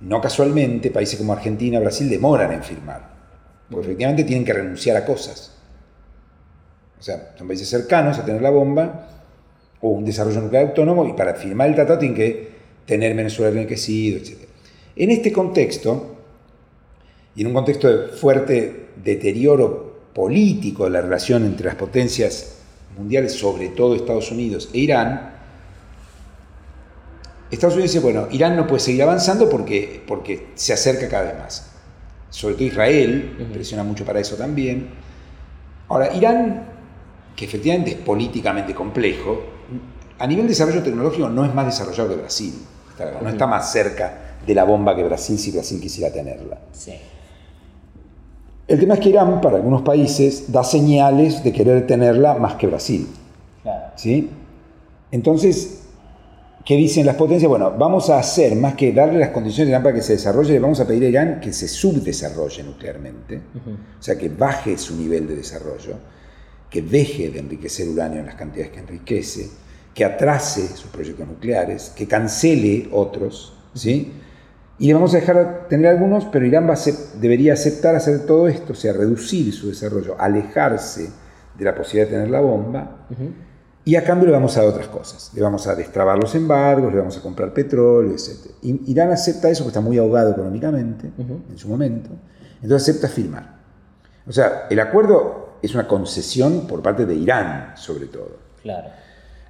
[0.00, 3.12] no casualmente, países como Argentina, Brasil demoran en firmar.
[3.70, 5.52] Porque efectivamente tienen que renunciar a cosas.
[6.98, 9.08] O sea, son países cercanos a tener la bomba
[9.82, 12.48] o un desarrollo nuclear autónomo y para firmar el tratado tienen que
[12.86, 14.38] tener Venezuela enriquecido, etc.
[14.96, 16.16] En este contexto,
[17.34, 22.58] y en un contexto de fuerte deterioro político de la relación entre las potencias
[22.96, 25.32] mundiales, sobre todo Estados Unidos e Irán,
[27.50, 31.38] Estados Unidos dice, bueno, Irán no puede seguir avanzando porque, porque se acerca cada vez
[31.38, 31.70] más.
[32.30, 34.88] Sobre todo Israel, presiona mucho para eso también.
[35.88, 36.66] Ahora, Irán,
[37.36, 39.42] que efectivamente es políticamente complejo,
[40.22, 42.54] a nivel de desarrollo tecnológico no es más desarrollado que Brasil.
[43.20, 46.58] No está más cerca de la bomba que Brasil si Brasil quisiera tenerla.
[46.70, 46.92] Sí.
[48.68, 52.68] El tema es que Irán, para algunos países, da señales de querer tenerla más que
[52.68, 53.08] Brasil.
[53.64, 53.86] Claro.
[53.96, 54.30] ¿sí?
[55.10, 55.80] Entonces,
[56.64, 57.48] ¿qué dicen las potencias?
[57.48, 60.52] Bueno, vamos a hacer, más que darle las condiciones a Irán para que se desarrolle,
[60.52, 63.40] le vamos a pedir a Irán que se subdesarrolle nuclearmente,
[63.98, 65.96] o sea, que baje su nivel de desarrollo,
[66.70, 69.61] que deje de enriquecer uranio en las cantidades que enriquece,
[69.94, 74.12] que atrase sus proyectos nucleares, que cancele otros, ¿sí?
[74.78, 78.48] Y le vamos a dejar tener algunos, pero Irán va a debería aceptar hacer todo
[78.48, 81.10] esto, o sea, reducir su desarrollo, alejarse
[81.56, 83.06] de la posibilidad de tener la bomba,
[83.84, 85.32] y a cambio le vamos a dar otras cosas.
[85.34, 88.52] Le vamos a destrabar los embargos, le vamos a comprar petróleo, etc.
[88.62, 92.10] Irán acepta eso porque está muy ahogado económicamente en su momento.
[92.62, 93.56] Entonces acepta firmar.
[94.26, 98.36] O sea, el acuerdo es una concesión por parte de Irán, sobre todo.
[98.62, 98.88] Claro.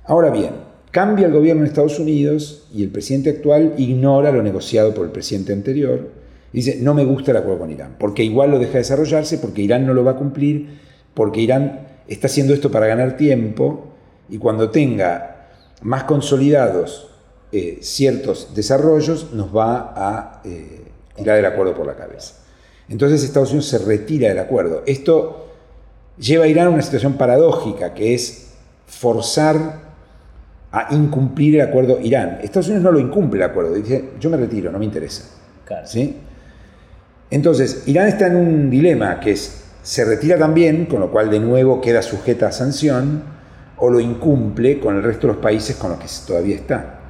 [0.04, 0.52] Ahora bien,
[0.90, 5.12] cambia el gobierno en Estados Unidos y el presidente actual ignora lo negociado por el
[5.12, 6.10] presidente anterior
[6.52, 9.38] y dice, no me gusta el acuerdo con Irán, porque igual lo deja de desarrollarse,
[9.38, 10.80] porque Irán no lo va a cumplir,
[11.14, 13.86] porque Irán está haciendo esto para ganar tiempo
[14.28, 15.48] y cuando tenga
[15.82, 17.08] más consolidados
[17.52, 20.84] eh, ciertos desarrollos nos va a eh,
[21.16, 22.34] tirar el acuerdo por la cabeza.
[22.88, 24.82] Entonces Estados Unidos se retira del acuerdo.
[24.86, 25.48] Esto
[26.18, 28.54] lleva a Irán a una situación paradójica, que es
[28.86, 29.91] forzar
[30.72, 32.38] a incumplir el acuerdo Irán.
[32.42, 35.24] Estados Unidos no lo incumple el acuerdo, dice, yo me retiro, no me interesa.
[35.64, 35.86] Claro.
[35.86, 36.16] ¿Sí?
[37.30, 41.40] Entonces, Irán está en un dilema que es, se retira también, con lo cual de
[41.40, 43.22] nuevo queda sujeta a sanción,
[43.76, 47.00] o lo incumple con el resto de los países con los que todavía está.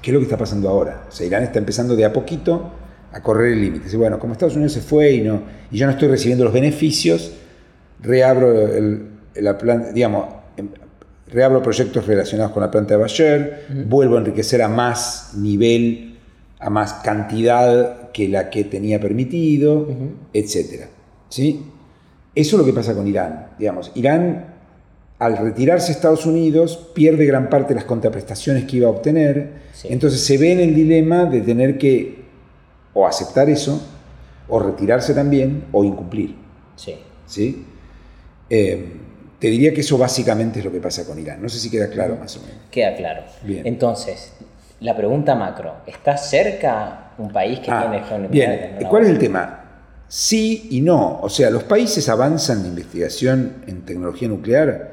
[0.00, 1.04] ¿Qué es lo que está pasando ahora?
[1.08, 2.72] O sea, Irán está empezando de a poquito
[3.12, 3.84] a correr el límite.
[3.84, 6.52] Dice, bueno, como Estados Unidos se fue y, no, y yo no estoy recibiendo los
[6.52, 7.32] beneficios,
[8.00, 10.68] reabro el, la planta, digamos, em-
[11.32, 16.18] reabro proyectos relacionados con la planta de Bayer, vuelvo a enriquecer a más nivel,
[16.60, 19.88] a más cantidad que la que tenía permitido,
[20.32, 20.88] etcétera.
[21.28, 21.64] ¿Sí?
[22.34, 23.48] Eso es lo que pasa con Irán.
[23.58, 24.46] Digamos, Irán,
[25.18, 29.88] al retirarse Estados Unidos, pierde gran parte de las contraprestaciones que iba a obtener, Sí.
[29.90, 32.22] entonces se ve en el dilema de tener que
[32.94, 33.82] o aceptar eso,
[34.48, 36.34] o retirarse también, o incumplir.
[36.76, 36.96] Sí.
[37.26, 37.64] ¿sí?
[38.50, 38.96] Eh,
[39.42, 41.42] te diría que eso básicamente es lo que pasa con Irán.
[41.42, 42.54] No sé si queda claro más o menos.
[42.70, 43.24] Queda claro.
[43.42, 43.66] Bien.
[43.66, 44.32] Entonces,
[44.78, 48.76] la pregunta macro, ¿está cerca un país que Ah, tiene geonuclear?
[48.78, 49.64] bien, ¿cuál es el tema?
[50.06, 51.18] Sí y no.
[51.22, 54.92] O sea, los países avanzan en investigación en tecnología nuclear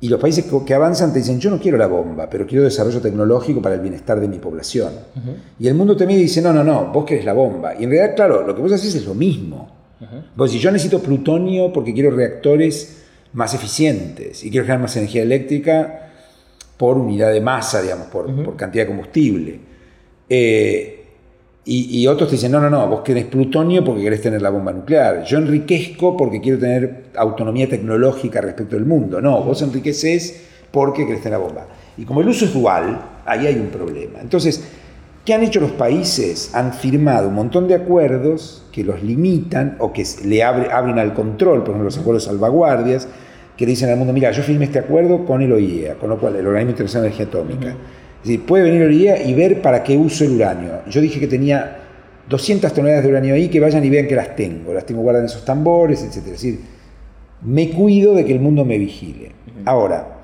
[0.00, 3.00] y los países que avanzan te dicen, yo no quiero la bomba, pero quiero desarrollo
[3.00, 4.92] tecnológico para el bienestar de mi población.
[5.58, 7.72] Y el mundo te mira y dice, no, no, no, vos querés la bomba.
[7.80, 9.77] Y en realidad, claro, lo que vos haces es lo mismo.
[10.36, 15.22] Vos si yo necesito plutonio porque quiero reactores más eficientes y quiero generar más energía
[15.22, 16.10] eléctrica
[16.76, 19.60] por unidad de masa, digamos, por, por cantidad de combustible.
[20.28, 20.94] Eh,
[21.70, 24.72] y, otros te dicen, no, no, no, vos querés plutonio porque querés tener la bomba
[24.72, 25.22] nuclear.
[25.24, 29.20] Yo enriquezco porque quiero tener autonomía tecnológica respecto del mundo.
[29.20, 31.66] No, vos enriqueces porque querés tener la bomba.
[31.98, 34.18] Y como el uso es dual, ahí hay un problema.
[34.22, 34.66] Entonces,
[35.28, 36.54] ¿qué han hecho los países?
[36.54, 41.58] Han firmado un montón de acuerdos que los limitan o que le abren al control,
[41.58, 43.06] por ejemplo, los acuerdos de salvaguardias,
[43.54, 46.18] que le dicen al mundo, mira, yo firmé este acuerdo con el OIEA, con lo
[46.18, 47.76] cual el Organismo Internacional de Energía Atómica
[48.46, 50.70] puede venir el día y ver para qué uso el uranio.
[50.88, 51.76] Yo dije que tenía
[52.30, 54.72] 200 toneladas de uranio ahí, que vayan y vean que las tengo.
[54.72, 56.16] Las tengo guardadas en esos tambores, etc.
[56.16, 56.60] Es decir,
[57.42, 59.32] me cuido de que el mundo me vigile.
[59.66, 60.17] Ahora,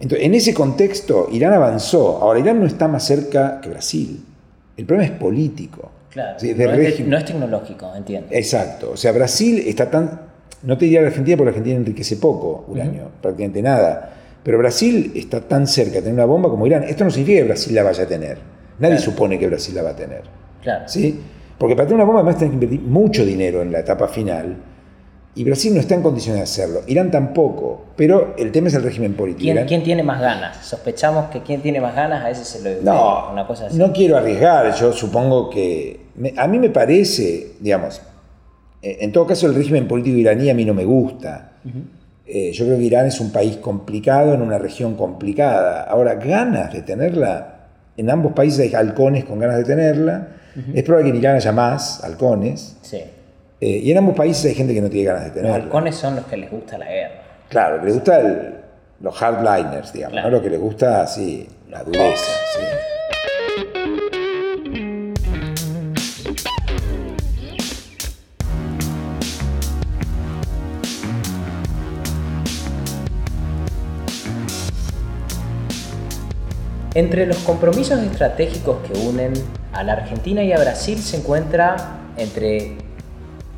[0.00, 2.18] entonces, en ese contexto, Irán avanzó.
[2.20, 4.24] Ahora, Irán no está más cerca que Brasil.
[4.76, 5.90] El problema es político.
[6.10, 6.76] Claro, no,
[7.16, 8.28] es tecnológico, entiendo.
[8.30, 8.92] Exacto.
[8.92, 10.20] O sea, Brasil está tan...
[10.62, 14.12] No te diría la Argentina porque la Argentina enriquece poco uranio, prácticamente nada.
[14.42, 16.84] Pero Brasil está tan cerca de tener una bomba como Irán.
[16.84, 18.38] Esto no significa que Brasil la vaya a tener.
[18.78, 20.22] Nadie supone que Brasil la va a tener.
[20.62, 20.84] Claro.
[20.86, 21.20] ¿sí?
[21.58, 24.56] Porque para tener una bomba además tienen que invertir mucho dinero en la etapa final.
[25.36, 26.82] Y Brasil no está en condiciones de hacerlo.
[26.86, 27.86] Irán tampoco.
[27.96, 29.52] Pero el tema es el régimen político.
[29.66, 30.64] ¿Quién, tiene más ganas?
[30.64, 33.76] Sospechamos que quien tiene más ganas a ese se lo No, una cosa así.
[33.76, 34.74] no quiero arriesgar.
[34.76, 36.06] Yo supongo que...
[36.36, 38.00] a mí me parece, digamos,
[38.80, 41.52] eh, en todo caso el régimen político iraní a mí no me gusta.
[42.26, 45.82] Eh, yo creo que Irán es un país complicado en una región complicada.
[45.82, 47.66] Ahora, ganas de tenerla,
[47.96, 50.28] en ambos países hay halcones con ganas de tenerla.
[50.72, 52.76] Es probable que en Irán haya más halcones.
[52.82, 53.00] Sí.
[53.60, 55.58] Eh, y en ambos países hay gente que no tiene ganas de tenerla.
[55.58, 57.22] Los halcones son los que les gusta la guerra.
[57.48, 58.22] Claro, que les gusta
[59.00, 60.30] los hardliners, digamos, ¿no?
[60.30, 62.32] lo que les gusta así, la dureza.
[62.56, 62.62] Sí.
[76.96, 79.32] Entre los compromisos estratégicos que unen
[79.72, 81.76] a la Argentina y a Brasil se encuentra
[82.16, 82.76] entre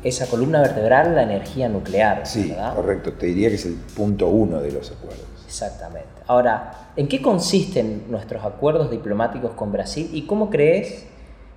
[0.07, 2.25] esa columna vertebral la energía nuclear.
[2.25, 3.13] Sí, correcto.
[3.13, 5.25] Te diría que es el punto uno de los acuerdos.
[5.45, 6.07] Exactamente.
[6.27, 11.05] Ahora, ¿en qué consisten nuestros acuerdos diplomáticos con Brasil y cómo crees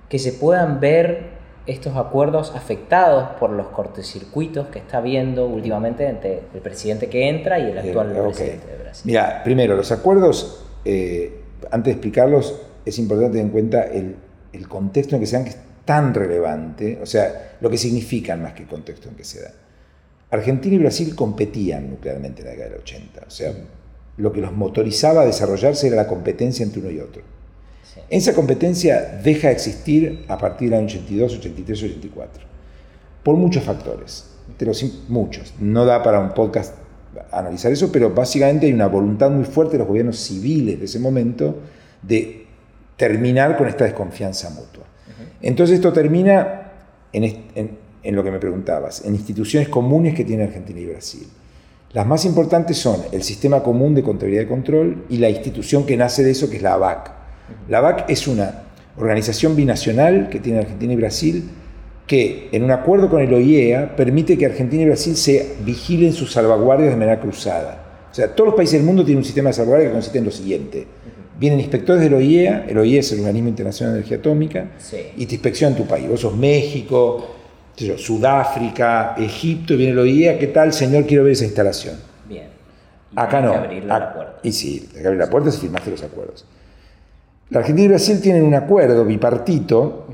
[0.09, 6.43] que se puedan ver estos acuerdos afectados por los cortocircuitos que está viendo últimamente entre
[6.55, 9.03] el presidente que entra y el actual presidente de Brasil?
[9.05, 14.17] Mira, primero, los acuerdos eh, antes de explicarlos, es importante tener en cuenta el,
[14.69, 15.53] contexto en que se dan, que
[15.91, 19.51] tan relevante, o sea, lo que significan más que el contexto en que se dan.
[20.31, 23.53] Argentina y Brasil competían nuclearmente en la década del 80, o sea,
[24.17, 27.23] lo que los motorizaba a desarrollarse era la competencia entre uno y otro.
[28.09, 32.45] Esa competencia deja de existir a partir del año 82, 83, 84,
[33.25, 34.27] por muchos factores,
[34.57, 34.71] pero
[35.09, 35.55] muchos.
[35.59, 36.73] No da para un podcast
[37.33, 41.01] analizar eso, pero básicamente hay una voluntad muy fuerte de los gobiernos civiles de ese
[41.01, 41.59] momento
[42.01, 42.47] de
[42.97, 44.90] terminar con esta desconfianza mutua.
[45.43, 46.73] Entonces esto termina
[47.13, 47.79] en,
[48.15, 51.27] lo que me preguntabas, en instituciones comunes que tiene Argentina y Brasil.
[51.93, 55.97] Las más importantes son el Sistema Común de Contabilidad y Control y la institución que
[55.97, 57.11] nace de eso, que es la ABAC.
[57.69, 58.63] La ABAC es una
[58.97, 61.51] organización binacional que tiene Argentina y Brasil
[62.07, 66.33] que en un acuerdo con el OIEA permite que Argentina y Brasil se vigilen sus
[66.33, 68.09] salvaguardias de manera cruzada.
[68.11, 70.25] O sea, todos los países del mundo tienen un sistema de salvaguardia que consiste en
[70.25, 70.87] lo siguiente.
[71.41, 74.73] Vienen inspectores del OIEA, el OIEA es el Organismo Internacional de Energía Atómica,
[75.17, 76.07] y te inspeccionan tu país.
[76.07, 77.35] Vos sos México,
[77.97, 81.07] Sudáfrica, Egipto, y viene el OIEA, ¿qué tal, señor?
[81.07, 81.97] Quiero ver esa instalación.
[82.29, 82.49] Bien.
[83.17, 83.55] Acá no.
[83.55, 84.41] abrir la puerta.
[84.43, 86.45] Y sí, hay que abrir la puerta si firmaste los acuerdos.
[87.49, 90.09] La Argentina y Brasil tienen un acuerdo bipartito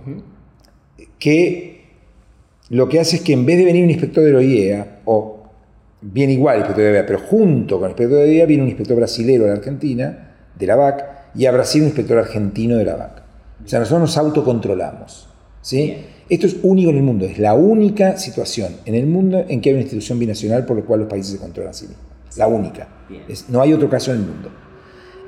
[1.18, 1.86] que
[2.68, 5.42] lo que hace es que en vez de venir un inspector de la OIEA, o
[6.02, 8.46] bien igual el inspector de la OIEA, pero junto con el inspector de la OIEA
[8.46, 10.22] viene un inspector brasilero de la Argentina,
[10.56, 13.22] de la BAC, y a Brasil un inspector argentino de la BAC.
[13.64, 15.28] O sea, nosotros nos autocontrolamos.
[15.60, 15.96] ¿sí?
[16.28, 19.70] Esto es único en el mundo, es la única situación en el mundo en que
[19.70, 22.04] hay una institución binacional por la cual los países se controlan a sí mismos.
[22.36, 22.88] La única.
[23.48, 24.50] no hay otro caso en el mundo.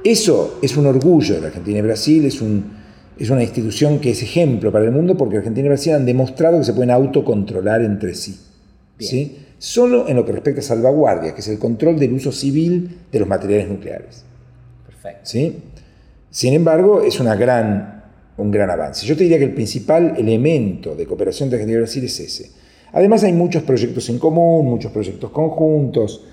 [0.05, 2.65] Eso es un orgullo de la Argentina y Brasil, es un,
[3.19, 6.59] es una institución que es ejemplo para el mundo porque Argentina y Brasil han demostrado
[6.59, 8.39] que se pueden autocontrolar entre sí.
[8.99, 9.39] ¿sí?
[9.59, 13.19] Solo en lo que respecta a salvaguardia, que es el control del uso civil de
[13.19, 14.25] los materiales nucleares.
[14.87, 15.21] Perfecto.
[15.25, 15.57] ¿sí?
[16.31, 17.99] Sin embargo, es gran
[18.39, 19.05] un gran avance.
[19.05, 22.51] Yo te diría que el principal elemento de cooperación entre Argentina y Brasil es ese.
[22.93, 26.25] Además hay muchos proyectos en común, muchos proyectos conjuntos,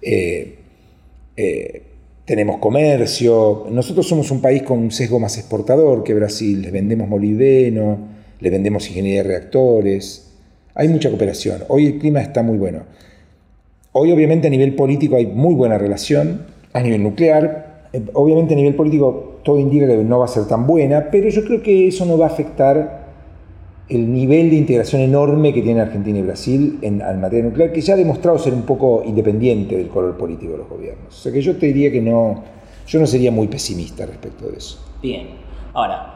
[0.00, 0.58] eh,
[1.36, 1.82] eh,
[2.24, 7.08] tenemos comercio, nosotros somos un país con un sesgo más exportador que Brasil, les vendemos
[7.08, 7.98] molibdeno,
[8.38, 10.30] les vendemos ingeniería de reactores,
[10.74, 12.84] hay mucha cooperación, hoy el clima está muy bueno.
[13.92, 17.73] Hoy obviamente a nivel político hay muy buena relación, a nivel nuclear,
[18.14, 21.44] obviamente a nivel político todo indica que no va a ser tan buena, pero yo
[21.44, 23.04] creo que eso no va a afectar
[23.88, 27.94] el nivel de integración enorme que tiene Argentina y Brasil en, materia nuclear, que ya
[27.94, 31.08] ha demostrado ser un poco independiente del color político de los gobiernos.
[31.08, 32.42] O sea que yo te diría que no,
[32.86, 34.78] yo no sería muy pesimista respecto de eso.
[35.02, 35.26] Bien,
[35.74, 36.14] ahora,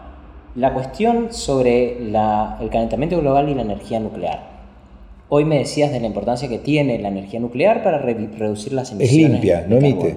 [0.55, 4.59] la cuestión sobre el calentamiento global y la energía nuclear.
[5.29, 9.27] Hoy me decías de la importancia que tiene la energía nuclear para reducir las emisiones.
[9.27, 10.17] Es limpia, no emite.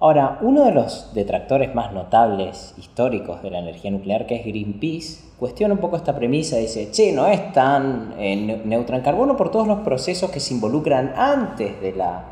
[0.00, 5.24] Ahora, uno de los detractores más notables históricos de la energía nuclear, que es Greenpeace,
[5.36, 9.50] cuestiona un poco esta premisa, dice, che, no es tan eh, neutra en carbono por
[9.50, 12.22] todos los procesos que se involucran antes de, la,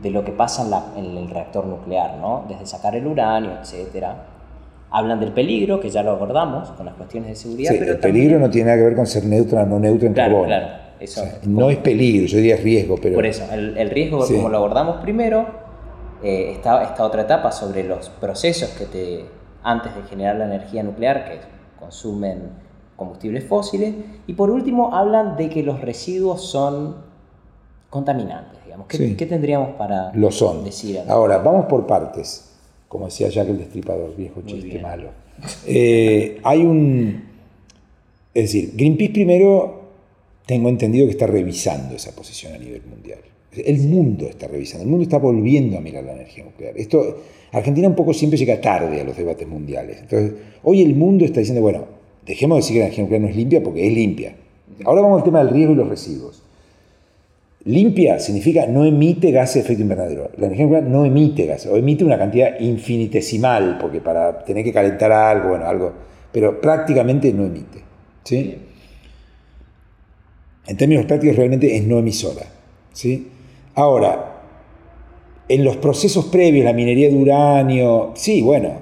[0.00, 0.64] de lo que pasa
[0.96, 2.44] en, el reactor nuclear, ¿no?
[2.48, 4.06] Desde sacar el uranio, etc.
[4.92, 7.72] Hablan del peligro, que ya lo abordamos con las cuestiones de seguridad.
[7.72, 10.14] Sí, el peligro no tiene nada que ver con ser neutra o no neutro en
[10.14, 10.44] carbono.
[10.44, 10.66] Claro,
[11.00, 13.16] eso, no es peligro, yo diría riesgo, pero...
[13.16, 15.67] Por eso, el, riesgo, como lo abordamos primero,
[16.22, 19.24] eh, esta, otra etapa sobre los procesos que te,
[19.62, 21.40] antes de generar la energía nuclear, que
[21.78, 22.50] consumen
[22.96, 23.94] combustibles fósiles,
[24.26, 26.96] y por último hablan de que los residuos son
[27.90, 28.88] contaminantes, digamos.
[28.88, 30.64] ¿Qué, tendríamos para Lo son.
[30.64, 31.00] decir?
[31.08, 32.50] Ahora, vamos por partes,
[32.88, 35.10] como decía Jack el Destripador, viejo chiste malo.
[35.66, 37.28] Eh, hay un...
[38.34, 39.82] Es decir, Greenpeace primero
[40.46, 43.20] tengo entendido que está revisando esa posición a nivel mundial.
[43.52, 46.76] El mundo está revisando, el mundo está volviendo a mirar la energía nuclear.
[46.76, 47.22] Esto,
[47.52, 49.98] Argentina un poco siempre llega tarde a los debates mundiales.
[50.00, 50.32] Entonces,
[50.62, 51.86] hoy el mundo está diciendo, bueno,
[52.26, 54.36] dejemos de decir que la energía nuclear no es limpia porque es limpia.
[54.84, 56.42] Ahora vamos al tema del riesgo y los residuos.
[57.64, 60.30] Limpia significa no emite gases de efecto invernadero.
[60.36, 64.72] La energía nuclear no emite gases, o emite una cantidad infinitesimal, porque para tener que
[64.72, 65.92] calentar algo, bueno, algo,
[66.32, 67.82] pero prácticamente no emite.
[68.24, 68.56] ¿sí?
[70.66, 72.46] En términos prácticos realmente es no emisora.
[72.92, 73.28] ¿sí?
[73.78, 74.40] Ahora,
[75.48, 78.72] en los procesos previos, la minería de uranio, sí, bueno,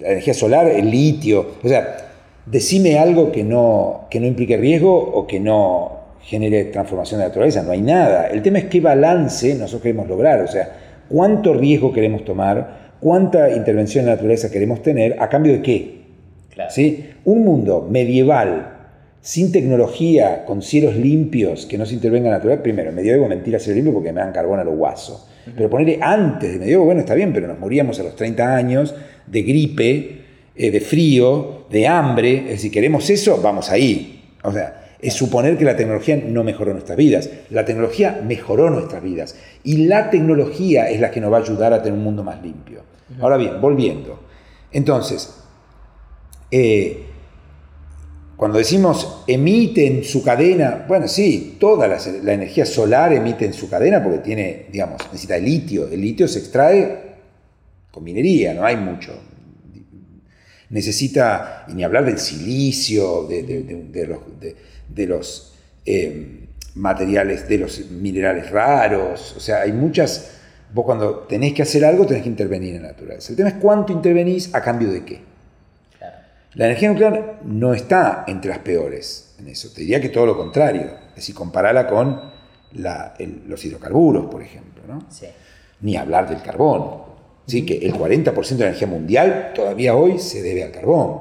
[0.00, 1.96] la energía solar, el litio, o sea,
[2.44, 7.28] decime algo que no, que no implique riesgo o que no genere transformación de la
[7.30, 8.26] naturaleza, no hay nada.
[8.26, 10.76] El tema es qué balance nosotros queremos lograr, o sea,
[11.08, 16.02] cuánto riesgo queremos tomar, cuánta intervención en la naturaleza queremos tener, a cambio de qué.
[16.68, 17.12] ¿Sí?
[17.24, 18.81] Un mundo medieval
[19.22, 23.28] sin tecnología, con cielos limpios, que no se intervenga en la naturaleza, primero, en medioevo
[23.28, 25.28] mentira cielo limpio porque me dan carbón a los guasos.
[25.56, 28.94] Pero ponerle antes de medioevo, bueno, está bien, pero nos moríamos a los 30 años
[29.26, 30.22] de gripe,
[30.56, 32.58] eh, de frío, de hambre.
[32.58, 34.24] Si queremos eso, vamos ahí.
[34.42, 37.30] O sea, es suponer que la tecnología no mejoró nuestras vidas.
[37.50, 39.36] La tecnología mejoró nuestras vidas.
[39.62, 42.42] Y la tecnología es la que nos va a ayudar a tener un mundo más
[42.42, 42.82] limpio.
[43.20, 44.20] Ahora bien, volviendo.
[44.72, 45.32] Entonces,
[46.50, 47.06] eh,
[48.42, 51.98] cuando decimos emite en su cadena, bueno, sí, toda la,
[52.32, 55.86] energía solar emite en su cadena porque tiene, digamos, necesita litio.
[55.86, 57.02] El litio se extrae
[57.92, 59.12] con minería, no hay mucho.
[60.70, 65.54] Necesita, y ni hablar del silicio, de, los,
[65.86, 66.40] eh,
[66.74, 69.34] materiales, de los minerales raros.
[69.36, 70.32] O sea, hay muchas.
[70.74, 73.30] Vos cuando tenés que hacer algo tenés que intervenir en la naturaleza.
[73.30, 75.31] El tema es cuánto intervenís a cambio de qué.
[76.54, 79.70] La energía nuclear no está entre las peores en eso.
[79.72, 80.88] Te diría que todo lo contrario.
[81.10, 82.20] Es decir, comparala con
[82.72, 84.82] los hidrocarburos, por ejemplo.
[84.86, 85.06] ¿no?
[85.80, 87.02] Ni hablar del carbón.
[87.46, 87.64] ¿sí?
[87.64, 91.20] Que el 40% de la energía mundial todavía hoy se debe al carbón.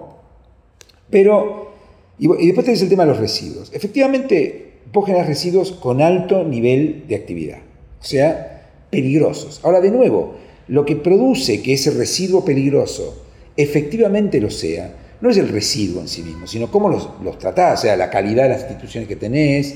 [1.10, 1.72] Pero,
[2.18, 3.72] y, después tenés el tema de los residuos.
[3.74, 7.60] Efectivamente, vos generar residuos con alto nivel de actividad.
[8.02, 9.62] O sea, peligrosos.
[9.64, 10.36] Ahora, de nuevo,
[10.68, 13.24] lo que produce que ese residuo peligroso
[13.58, 17.80] efectivamente lo sea, no es el residuo en sí mismo, sino cómo los, los tratás,
[17.80, 19.76] o sea, la calidad de las instituciones que tenés,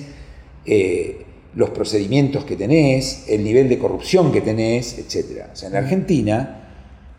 [0.66, 5.46] eh, los procedimientos que tenés, el nivel de corrupción que tenés, etc.
[5.54, 6.62] O sea, en Argentina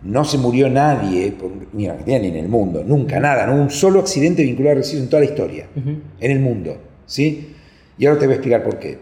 [0.03, 1.35] no se murió nadie,
[1.73, 4.79] ni en Argentina ni en el mundo, nunca, nada, no un solo accidente vinculado a
[4.79, 6.77] residuos en toda la historia, en el mundo.
[7.07, 7.55] ¿sí?
[7.97, 8.99] Y ahora te voy a explicar por qué.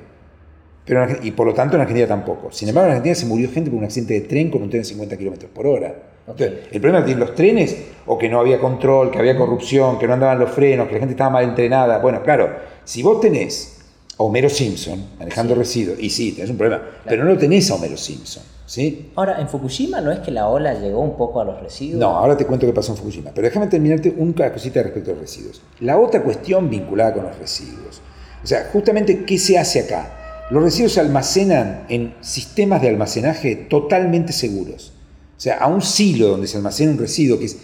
[0.85, 2.53] Pero y por lo tanto en Argentina tampoco.
[2.53, 4.83] Sin embargo, en Argentina se murió gente por un accidente de tren con un tren
[4.83, 9.11] de 50 km por hora el problema de los trenes, o que no había control,
[9.11, 11.99] que había corrupción, que no andaban los frenos, que la gente estaba mal entrenada.
[11.99, 12.51] Bueno, claro,
[12.85, 13.75] si vos tenés
[14.17, 15.99] Homero Simpson manejando residuos.
[15.99, 16.83] Y sí, tenés un problema.
[17.05, 18.43] Pero no lo tenés a Homero Simpson.
[18.65, 19.11] ¿sí?
[19.17, 21.99] Ahora, en Fukushima no es que la ola llegó un poco a los residuos.
[21.99, 23.33] No, ahora te cuento qué pasó en Fukushima.
[23.35, 25.63] Pero déjame terminarte una cosita respecto a los residuos.
[25.81, 28.01] La otra cuestión vinculada con los residuos.
[28.43, 30.47] O sea, justamente, ¿qué se hace acá?
[30.51, 34.93] Los residuos se almacenan en sistemas de almacenaje totalmente seguros.
[35.37, 37.59] O sea, a un silo donde se almacena un residuo, que es,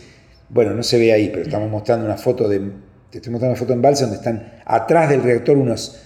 [0.49, 2.59] bueno, no se ve ahí, pero estamos mostrando una foto de,
[3.11, 6.01] te estoy mostrando una foto en balsa donde están atrás del reactor unos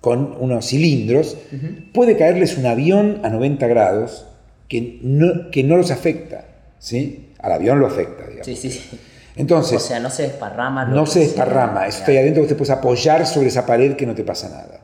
[0.00, 1.36] con unos cilindros,
[1.92, 4.26] puede caerles un avión a 90 grados
[4.66, 6.46] que no, que no los afecta.
[6.78, 7.34] ¿sí?
[7.38, 8.46] Al avión lo afecta, digamos.
[8.46, 8.98] Sí, sí, sí.
[9.36, 10.86] Entonces, o sea, no se desparrama.
[10.86, 11.86] No se desparrama.
[11.86, 14.80] Eso está ahí adentro, usted puede apoyar sobre esa pared que no te pasa nada.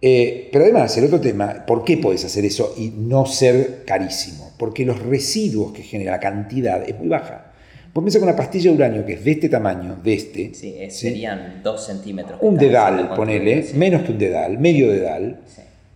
[0.00, 4.47] Eh, pero además, el otro tema, ¿por qué puedes hacer eso y no ser carísimo?
[4.58, 7.52] Porque los residuos que genera la cantidad es muy baja.
[7.94, 10.54] Vos pensás con una pastilla de uranio que es de este tamaño, de este.
[10.54, 12.38] Sí, serían dos centímetros.
[12.42, 15.40] Un dedal, ponele, menos que un dedal, medio dedal,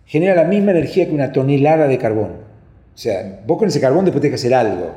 [0.05, 2.31] genera la misma energía que una tonelada de carbón.
[2.93, 4.95] O sea, vos con ese carbón después tenés que hacer algo.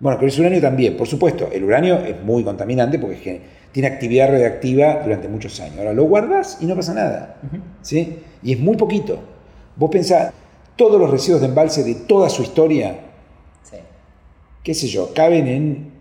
[0.00, 3.40] Bueno, con ese uranio también, por supuesto, el uranio es muy contaminante porque
[3.72, 5.78] tiene actividad radiactiva durante muchos años.
[5.78, 7.36] Ahora lo guardas y no pasa nada.
[7.82, 8.18] ¿sí?
[8.42, 9.18] Y es muy poquito.
[9.76, 10.32] Vos pensás,
[10.76, 13.00] todos los residuos de embalse de toda su historia,
[14.62, 15.92] qué sé yo, caben en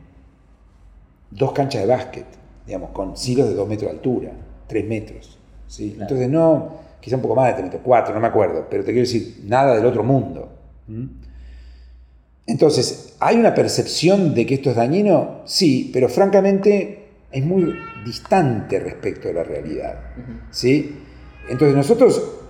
[1.29, 2.25] dos canchas de básquet,
[2.65, 4.31] digamos, con silos de dos metros de altura,
[4.67, 5.37] tres metros.
[5.67, 5.97] ¿sí?
[5.99, 8.91] Entonces, no, quizá un poco más de tres metros, cuatro, no me acuerdo, pero te
[8.91, 10.49] quiero decir, nada del otro mundo.
[12.47, 15.41] Entonces, ¿hay una percepción de que esto es dañino?
[15.45, 17.73] Sí, pero francamente es muy
[18.05, 19.99] distante respecto de la realidad.
[20.51, 20.99] ¿sí?
[21.49, 22.42] Entonces, nosotros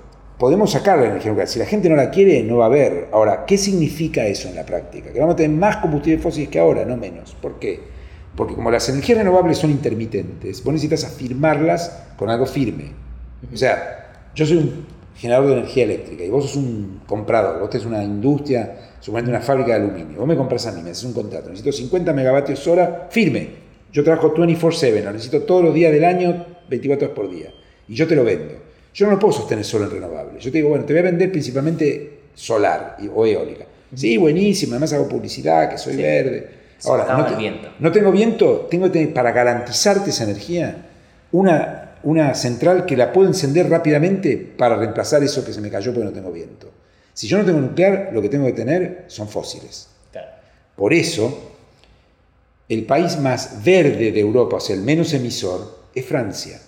[0.44, 1.48] podemos sacar la energía nuclear.
[1.48, 3.08] Si la gente no la quiere, no va a haber.
[3.14, 5.14] Ahora, ¿qué significa eso en la práctica?
[5.14, 7.34] Que vamos a tener más combustibles fósiles que ahora, no menos.
[7.34, 7.80] ¿Por qué?
[8.36, 12.92] Porque como las energías renovables son intermitentes, vos necesitas afirmarlas con algo firme.
[13.54, 14.86] O sea, yo soy un
[15.16, 19.40] generador de energía eléctrica y vos sos un comprador, vos tenés una industria, suponete una
[19.40, 22.68] fábrica de aluminio, vos me compras a mí, me haces un contrato, necesito 50 megavatios
[22.68, 23.48] hora firme.
[23.94, 27.54] Yo trabajo 24/7, lo necesito todos los días del año, 24 horas por día.
[27.88, 28.73] Y yo te lo vendo.
[28.94, 30.44] Yo no lo puedo sostener solo en renovables.
[30.44, 33.66] Yo te digo, bueno, te voy a vender principalmente solar o eólica.
[33.96, 37.18] Sí, buenísimo, además hago publicidad, que soy verde Ahora,
[37.80, 40.86] no, tengo viento, tengo para garantizarte esa energía
[41.32, 45.94] una, una central que la puedo encender rápidamente para reemplazar eso que se me cayó
[45.94, 46.70] porque no tengo viento.
[47.14, 49.88] Si yo no tengo nuclear, lo que tengo que tener son fósiles.
[50.76, 51.52] Por eso,
[52.68, 56.60] el país más verde de Europa, o sea, el menos emisor, es Francia,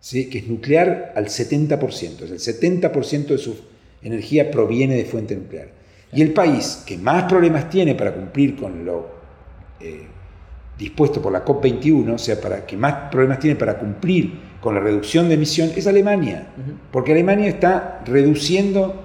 [0.00, 0.28] ¿sí?
[0.28, 2.22] que es nuclear al 70%.
[2.22, 3.56] el 70% de su
[4.02, 5.68] energía proviene de fuente nuclear.
[6.12, 9.08] Y el país que más problemas tiene para cumplir con lo
[9.80, 10.06] eh,
[10.78, 14.80] dispuesto por la COP21, o sea, para que más problemas tiene para cumplir con la
[14.80, 16.48] reducción de emisión, es Alemania.
[16.90, 19.04] Porque Alemania está reduciendo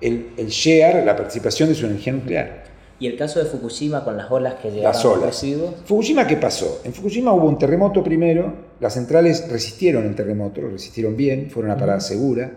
[0.00, 2.64] el, el, share, la participación de su energía nuclear.
[3.04, 5.26] ¿Y el caso de Fukushima con las olas que llegaron las olas.
[5.26, 5.74] residuos?
[5.84, 6.80] ¿Fukushima qué pasó?
[6.84, 11.78] En Fukushima hubo un terremoto primero, las centrales resistieron el terremoto, resistieron bien, fueron una
[11.78, 12.50] parada segura,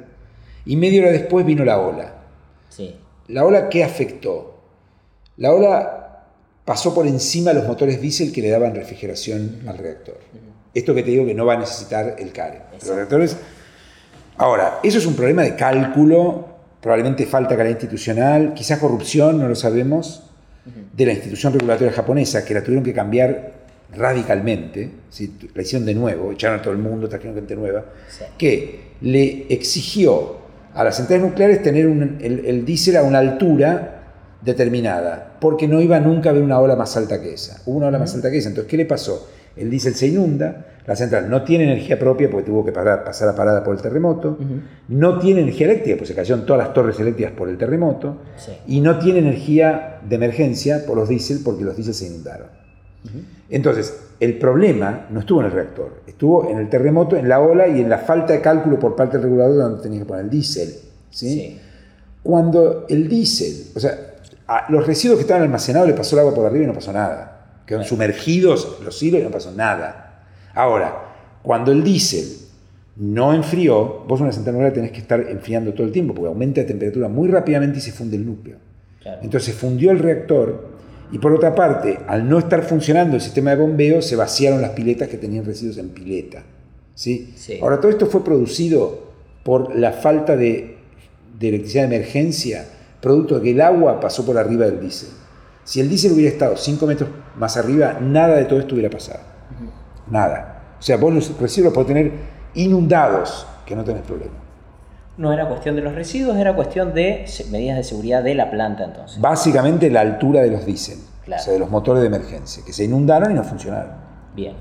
[0.66, 2.14] y media hora después vino la ola.
[2.70, 2.96] Sí.
[3.28, 4.62] ¿La ola qué afectó?
[5.36, 6.24] La ola
[6.64, 10.20] pasó por encima de los motores diésel que le daban refrigeración al reactor.
[10.74, 12.62] Esto que te digo que no va a necesitar el CARE.
[12.72, 13.36] Los reactores...
[14.38, 16.46] Ahora, eso es un problema de cálculo,
[16.80, 20.24] probablemente falta calidad institucional, quizás corrupción, no lo sabemos,
[20.94, 23.54] de la institución regulatoria japonesa, que la tuvieron que cambiar
[23.96, 24.90] radicalmente,
[25.54, 27.86] la hicieron de nuevo, echaron a todo el mundo, trajeron gente nueva,
[28.38, 30.38] que le exigió
[30.74, 34.04] a las centrales nucleares tener el, diésel a una altura
[34.42, 37.62] determinada, porque no iba nunca a haber una ola más alta que esa.
[37.66, 38.50] Hubo una ola más alta que esa.
[38.50, 39.30] Entonces, ¿qué le pasó?
[39.56, 43.36] El diésel se inunda, la central no tiene energía propia porque tuvo que pasar a
[43.36, 44.38] parada por el terremoto,
[44.88, 48.20] no tiene energía eléctrica porque se cayeron todas las torres eléctricas por el terremoto,
[48.68, 52.48] y no tiene energía de emergencia por los diésel porque los diésel se inundaron.
[53.50, 57.68] Entonces, el problema no estuvo en el reactor, estuvo en el terremoto, en la ola
[57.68, 60.30] y en la falta de cálculo por parte del regulador donde tenía que poner el
[60.30, 60.74] diésel.
[61.10, 61.60] ¿sí?
[62.24, 63.92] Cuando el diésel, o sea,
[64.48, 66.94] a los residuos que estaban almacenados le pasó el agua por arriba y no pasó
[66.94, 67.62] nada.
[67.66, 70.07] Quedaron sumergidos los hilos y no pasó nada.
[70.58, 72.26] Ahora, cuando el diésel
[72.96, 76.62] no enfrió, vos una central nuclear tenés que estar enfriando todo el tiempo porque aumenta
[76.62, 78.58] la temperatura muy rápidamente y se funde el núcleo.
[79.22, 80.78] Entonces fundió el reactor
[81.12, 84.72] y por otra parte, al no estar funcionando el sistema de bombeo, se vaciaron las
[84.72, 86.44] piletas que tenían residuos en pileta.
[86.96, 87.34] ¿sí?
[87.62, 89.08] Ahora, todo esto fue producido
[89.44, 90.76] por la falta de,
[91.40, 92.66] electricidad de emergencia,
[93.00, 95.10] producto de que el agua pasó por arriba del diésel.
[95.64, 99.37] Si el diésel hubiera estado 5 metros más arriba, nada de todo esto hubiera pasado.
[100.10, 100.62] Nada.
[100.80, 102.12] O sea, vos los residuos los podés tener
[102.54, 104.34] inundados que no tenés problema.
[105.18, 108.84] No era cuestión de los residuos, era cuestión de medidas de seguridad de la planta
[108.84, 109.20] entonces.
[109.20, 112.84] Básicamente la altura de los diésel, o sea, de los motores de emergencia, que se
[112.84, 113.94] inundaron y no funcionaron.
[114.36, 114.54] Bien.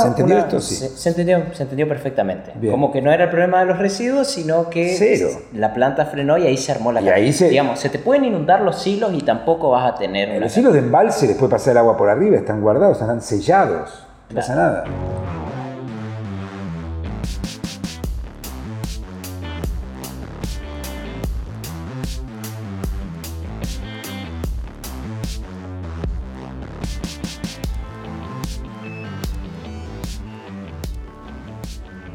[0.00, 0.60] ¿Se entendió esto?
[0.60, 0.76] Sí.
[0.76, 2.52] Se, entendió, se entendió perfectamente.
[2.70, 6.46] Como que no era el problema de los residuos, sino que la planta frenó y
[6.46, 7.48] ahí se armó la y ahí se...
[7.48, 10.40] Digamos, se te pueden inundar los hilos y tampoco vas a tener...
[10.40, 14.06] Los hilos de embalse les puede pasar el agua por arriba, están guardados, están sellados,
[14.30, 14.84] no pasa nada.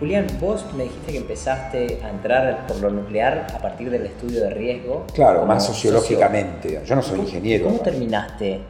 [0.08, 4.39] Julián, vos me dijiste que empezaste a entrar por lo nuclear a partir del estudio
[4.39, 5.05] de riesgo.
[5.14, 6.82] Claro, más sociológicamente.
[6.86, 7.66] Yo no soy ingeniero.
[7.66, 8.62] ¿Cómo terminaste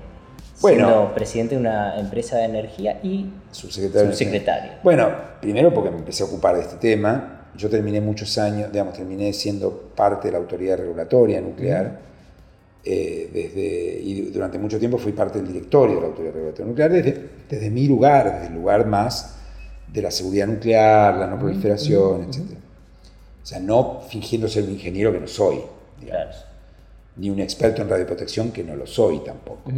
[0.56, 4.10] siendo presidente de una empresa de energía y subsecretario?
[4.10, 4.72] subsecretario?
[4.82, 7.52] Bueno, primero porque me empecé a ocupar de este tema.
[7.56, 12.00] Yo terminé muchos años, digamos, terminé siendo parte de la autoridad regulatoria nuclear.
[12.84, 16.92] Eh, desde, y durante mucho tiempo fui parte del directorio de la autoridad regulatoria nuclear
[16.92, 19.37] desde, desde mi lugar, desde el lugar más
[19.92, 22.42] de la seguridad nuclear, la no proliferación, etc.
[23.44, 25.60] O sea, no fingiendo ser un ingeniero que no soy,
[26.02, 26.36] digamos.
[27.16, 29.72] Ni un experto en radioprotección que no lo soy tampoco.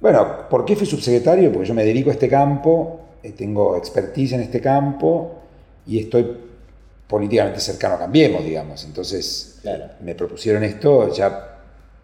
[0.00, 1.52] Bueno, ¿por qué fui subsecretario?
[1.52, 5.34] Porque yo me dedico a este campo, eh, tengo expertise en este campo
[5.86, 6.36] y estoy
[7.08, 8.84] políticamente cercano a Cambiemos, digamos.
[8.84, 9.60] Entonces
[10.02, 11.56] me propusieron esto ya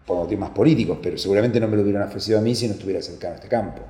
[0.05, 2.73] por motivos más políticos, pero seguramente no me lo hubieran ofrecido a mí si no
[2.73, 3.81] estuviera cercano a este campo.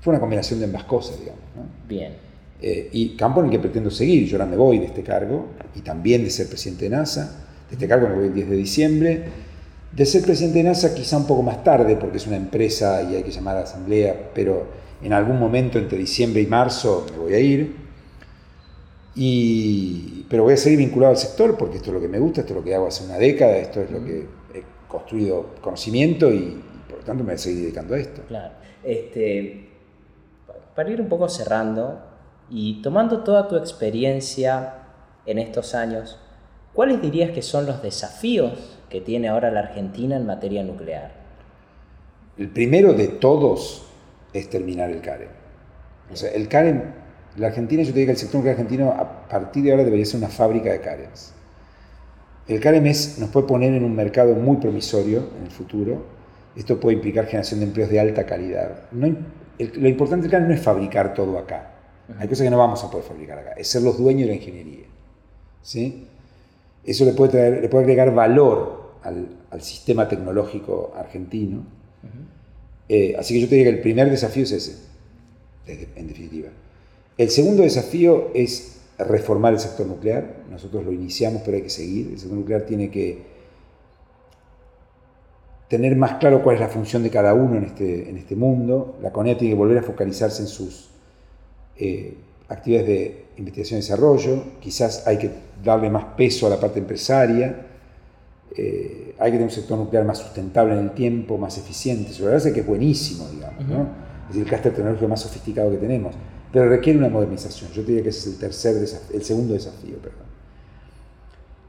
[0.00, 1.42] Fue una combinación de ambas cosas, digamos.
[1.88, 2.26] Bien.
[2.60, 4.26] Eh, y campo en el que pretendo seguir.
[4.26, 7.46] Yo ahora me voy de este cargo y también de ser presidente de NASA.
[7.68, 9.24] De este cargo me voy el 10 de diciembre.
[9.92, 13.16] De ser presidente de NASA quizá un poco más tarde, porque es una empresa y
[13.16, 14.66] hay que llamar a la asamblea, pero
[15.02, 17.86] en algún momento entre diciembre y marzo me voy a ir.
[19.14, 22.42] Y, pero voy a seguir vinculado al sector porque esto es lo que me gusta,
[22.42, 26.30] esto es lo que hago hace una década, esto es lo que he construido conocimiento
[26.30, 28.22] y, y por lo tanto me voy a seguir dedicando a esto.
[28.28, 28.52] Claro.
[28.84, 29.65] Este,
[30.76, 32.00] para ir un poco cerrando
[32.50, 34.74] y tomando toda tu experiencia
[35.24, 36.20] en estos años,
[36.74, 41.12] ¿cuáles dirías que son los desafíos que tiene ahora la Argentina en materia nuclear?
[42.36, 43.86] El primero de todos
[44.34, 45.30] es terminar el CAREN.
[46.12, 46.94] O sea, el CAREN,
[47.38, 50.18] la Argentina, yo te digo el sector nuclear argentino a partir de ahora debería ser
[50.18, 51.32] una fábrica de CARENs.
[52.46, 56.04] El CAREN nos puede poner en un mercado muy promisorio en el futuro.
[56.54, 58.82] Esto puede implicar generación de empleos de alta calidad.
[58.92, 59.06] No,
[59.58, 61.72] lo importante acá no es fabricar todo acá.
[62.18, 63.52] Hay cosas que no vamos a poder fabricar acá.
[63.52, 64.86] Es ser los dueños de la ingeniería.
[65.62, 66.06] ¿sí?
[66.84, 71.64] Eso le puede, traer, le puede agregar valor al, al sistema tecnológico argentino.
[72.88, 74.76] Eh, así que yo te diría que el primer desafío es ese,
[75.66, 76.50] en definitiva.
[77.18, 80.44] El segundo desafío es reformar el sector nuclear.
[80.50, 82.10] Nosotros lo iniciamos, pero hay que seguir.
[82.12, 83.35] El sector nuclear tiene que
[85.68, 88.96] tener más claro cuál es la función de cada uno en este, en este mundo.
[89.02, 90.90] La CONEA tiene que volver a focalizarse en sus
[91.76, 92.16] eh,
[92.48, 94.44] actividades de investigación y desarrollo.
[94.60, 95.30] Quizás hay que
[95.62, 97.66] darle más peso a la parte empresaria.
[98.56, 102.12] Eh, hay que tener un sector nuclear más sustentable en el tiempo, más eficiente.
[102.12, 103.66] Sobre la base que es buenísimo, digamos.
[103.66, 103.88] ¿no?
[104.22, 106.14] Es decir, el clúster tecnológico más sofisticado que tenemos.
[106.52, 107.70] Pero requiere una modernización.
[107.72, 108.76] Yo diría que ese es el, tercer
[109.12, 109.96] el segundo desafío.
[109.98, 110.25] Perdón.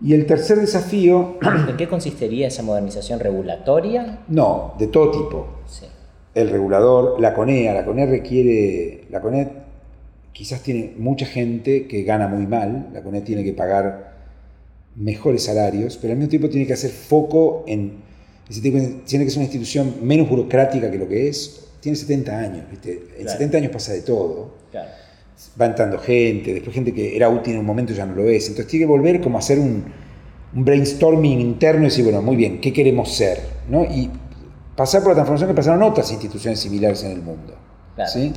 [0.01, 1.37] Y el tercer desafío...
[1.41, 4.19] ¿En qué consistiría esa modernización regulatoria?
[4.27, 5.47] No, de todo tipo.
[6.35, 9.05] El regulador, la CONEA, la CONEA requiere...
[9.09, 9.65] La CONEA
[10.33, 14.15] quizás tiene mucha gente que gana muy mal, la CONEA tiene que pagar
[14.95, 18.05] mejores salarios, pero al mismo tiempo tiene que hacer foco en...
[18.49, 21.65] Tiene que ser una institución menos burocrática que lo que es.
[21.81, 23.09] Tiene 70 años, ¿viste?
[23.17, 24.51] En 70 años pasa de todo.
[24.71, 25.06] Claro
[25.59, 28.47] va entrando gente, después gente que era útil en un momento ya no lo es.
[28.47, 29.85] Entonces tiene que volver como a hacer un,
[30.53, 33.41] brainstorming interno y decir, bueno, muy bien, ¿qué queremos ser?
[33.69, 33.83] ¿no?
[33.83, 34.09] Y
[34.75, 37.55] pasar por la transformación que pasaron otras instituciones similares en el mundo.
[38.07, 38.33] ¿sí?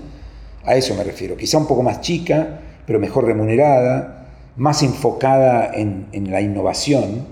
[0.65, 1.37] A eso me refiero.
[1.37, 7.27] Quizá un poco más chica, pero mejor remunerada, más enfocada en, la innovación,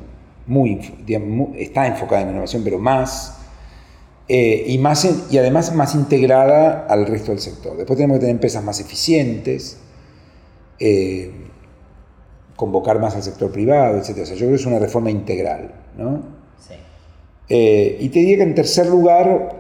[0.47, 0.81] muy,
[1.59, 3.38] está enfocada en la innovación, pero más
[4.29, 7.77] eh, y, más y además más integrada al resto del sector.
[7.77, 9.79] Después tenemos que tener empresas más eficientes,
[10.79, 11.31] eh,
[12.57, 14.19] convocar más al sector privado, etc.
[14.23, 15.73] O sea, yo creo que es una reforma integral.
[15.97, 16.23] ¿no?
[16.59, 16.75] Sí.
[17.49, 19.57] Eh, y te diría que en tercer lugar,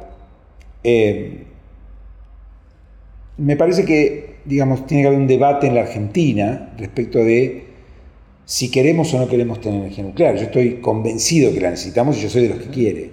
[3.37, 7.64] me parece que digamos, tiene que haber un debate en la Argentina respecto de
[8.47, 10.37] si queremos o no queremos tener energía nuclear.
[10.37, 13.11] Yo estoy convencido que la necesitamos y yo soy de los que quiere.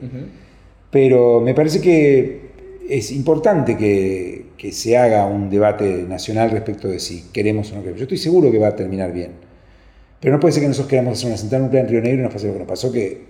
[0.95, 2.39] Pero me parece que
[2.87, 7.81] es importante que, que, se haga un debate nacional respecto de si queremos o no
[7.81, 7.99] queremos.
[7.99, 9.31] Yo estoy seguro que va a terminar bien.
[10.21, 12.23] Pero no puede ser que nosotros queramos hacer una central nuclear en Río Negro y
[12.23, 13.25] nos pase lo que nos pasó, que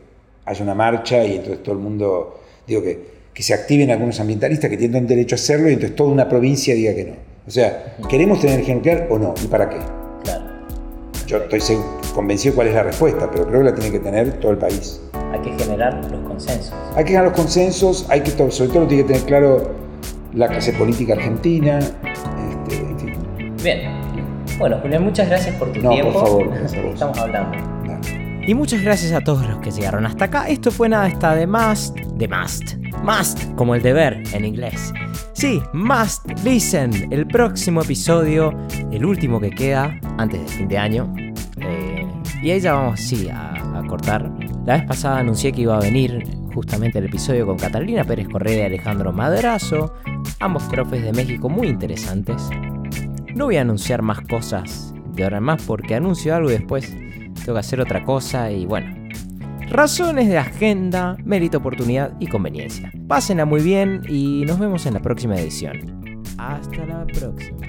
[0.45, 2.99] haya una marcha y entonces todo el mundo, digo que,
[3.33, 6.75] que se activen algunos ambientalistas que tienen derecho a hacerlo y entonces toda una provincia
[6.75, 7.13] diga que no.
[7.47, 9.33] O sea, ¿queremos tener energía nuclear o no?
[9.43, 9.77] ¿Y para qué?
[10.23, 10.45] Claro.
[11.25, 11.79] Yo estoy
[12.13, 14.59] convencido de cuál es la respuesta, pero creo que la tiene que tener todo el
[14.59, 15.01] país.
[15.35, 16.73] Hay que generar los consensos.
[16.95, 19.71] Hay que generar los consensos, hay que, sobre todo tiene que tener claro
[20.33, 23.55] la clase política argentina, este, en fin.
[23.61, 23.91] Bien.
[24.57, 26.13] Bueno, Julián, muchas gracias por tu no, tiempo.
[26.13, 26.53] por favor,
[26.93, 27.57] Estamos hablando.
[28.47, 30.47] Y muchas gracias a todos los que llegaron hasta acá.
[30.47, 34.93] Esto fue nada está de must, de must, must, como el deber en inglés.
[35.33, 37.11] Sí, must listen.
[37.11, 38.53] El próximo episodio,
[38.91, 41.13] el último que queda antes del fin de año.
[41.59, 42.07] Eh,
[42.41, 44.29] y ahí ya vamos, sí, a, a cortar.
[44.65, 48.57] La vez pasada anuncié que iba a venir justamente el episodio con Catalina Pérez Correa
[48.57, 49.93] y Alejandro Madrazo,
[50.39, 52.49] ambos profes de México muy interesantes.
[53.35, 56.89] No voy a anunciar más cosas de ahora en más porque anuncio algo y después
[57.45, 58.91] tengo que hacer otra cosa y bueno.
[59.69, 62.91] Razones de agenda, mérito, oportunidad y conveniencia.
[63.07, 66.23] Pásenla muy bien y nos vemos en la próxima edición.
[66.39, 67.64] Hasta la próxima.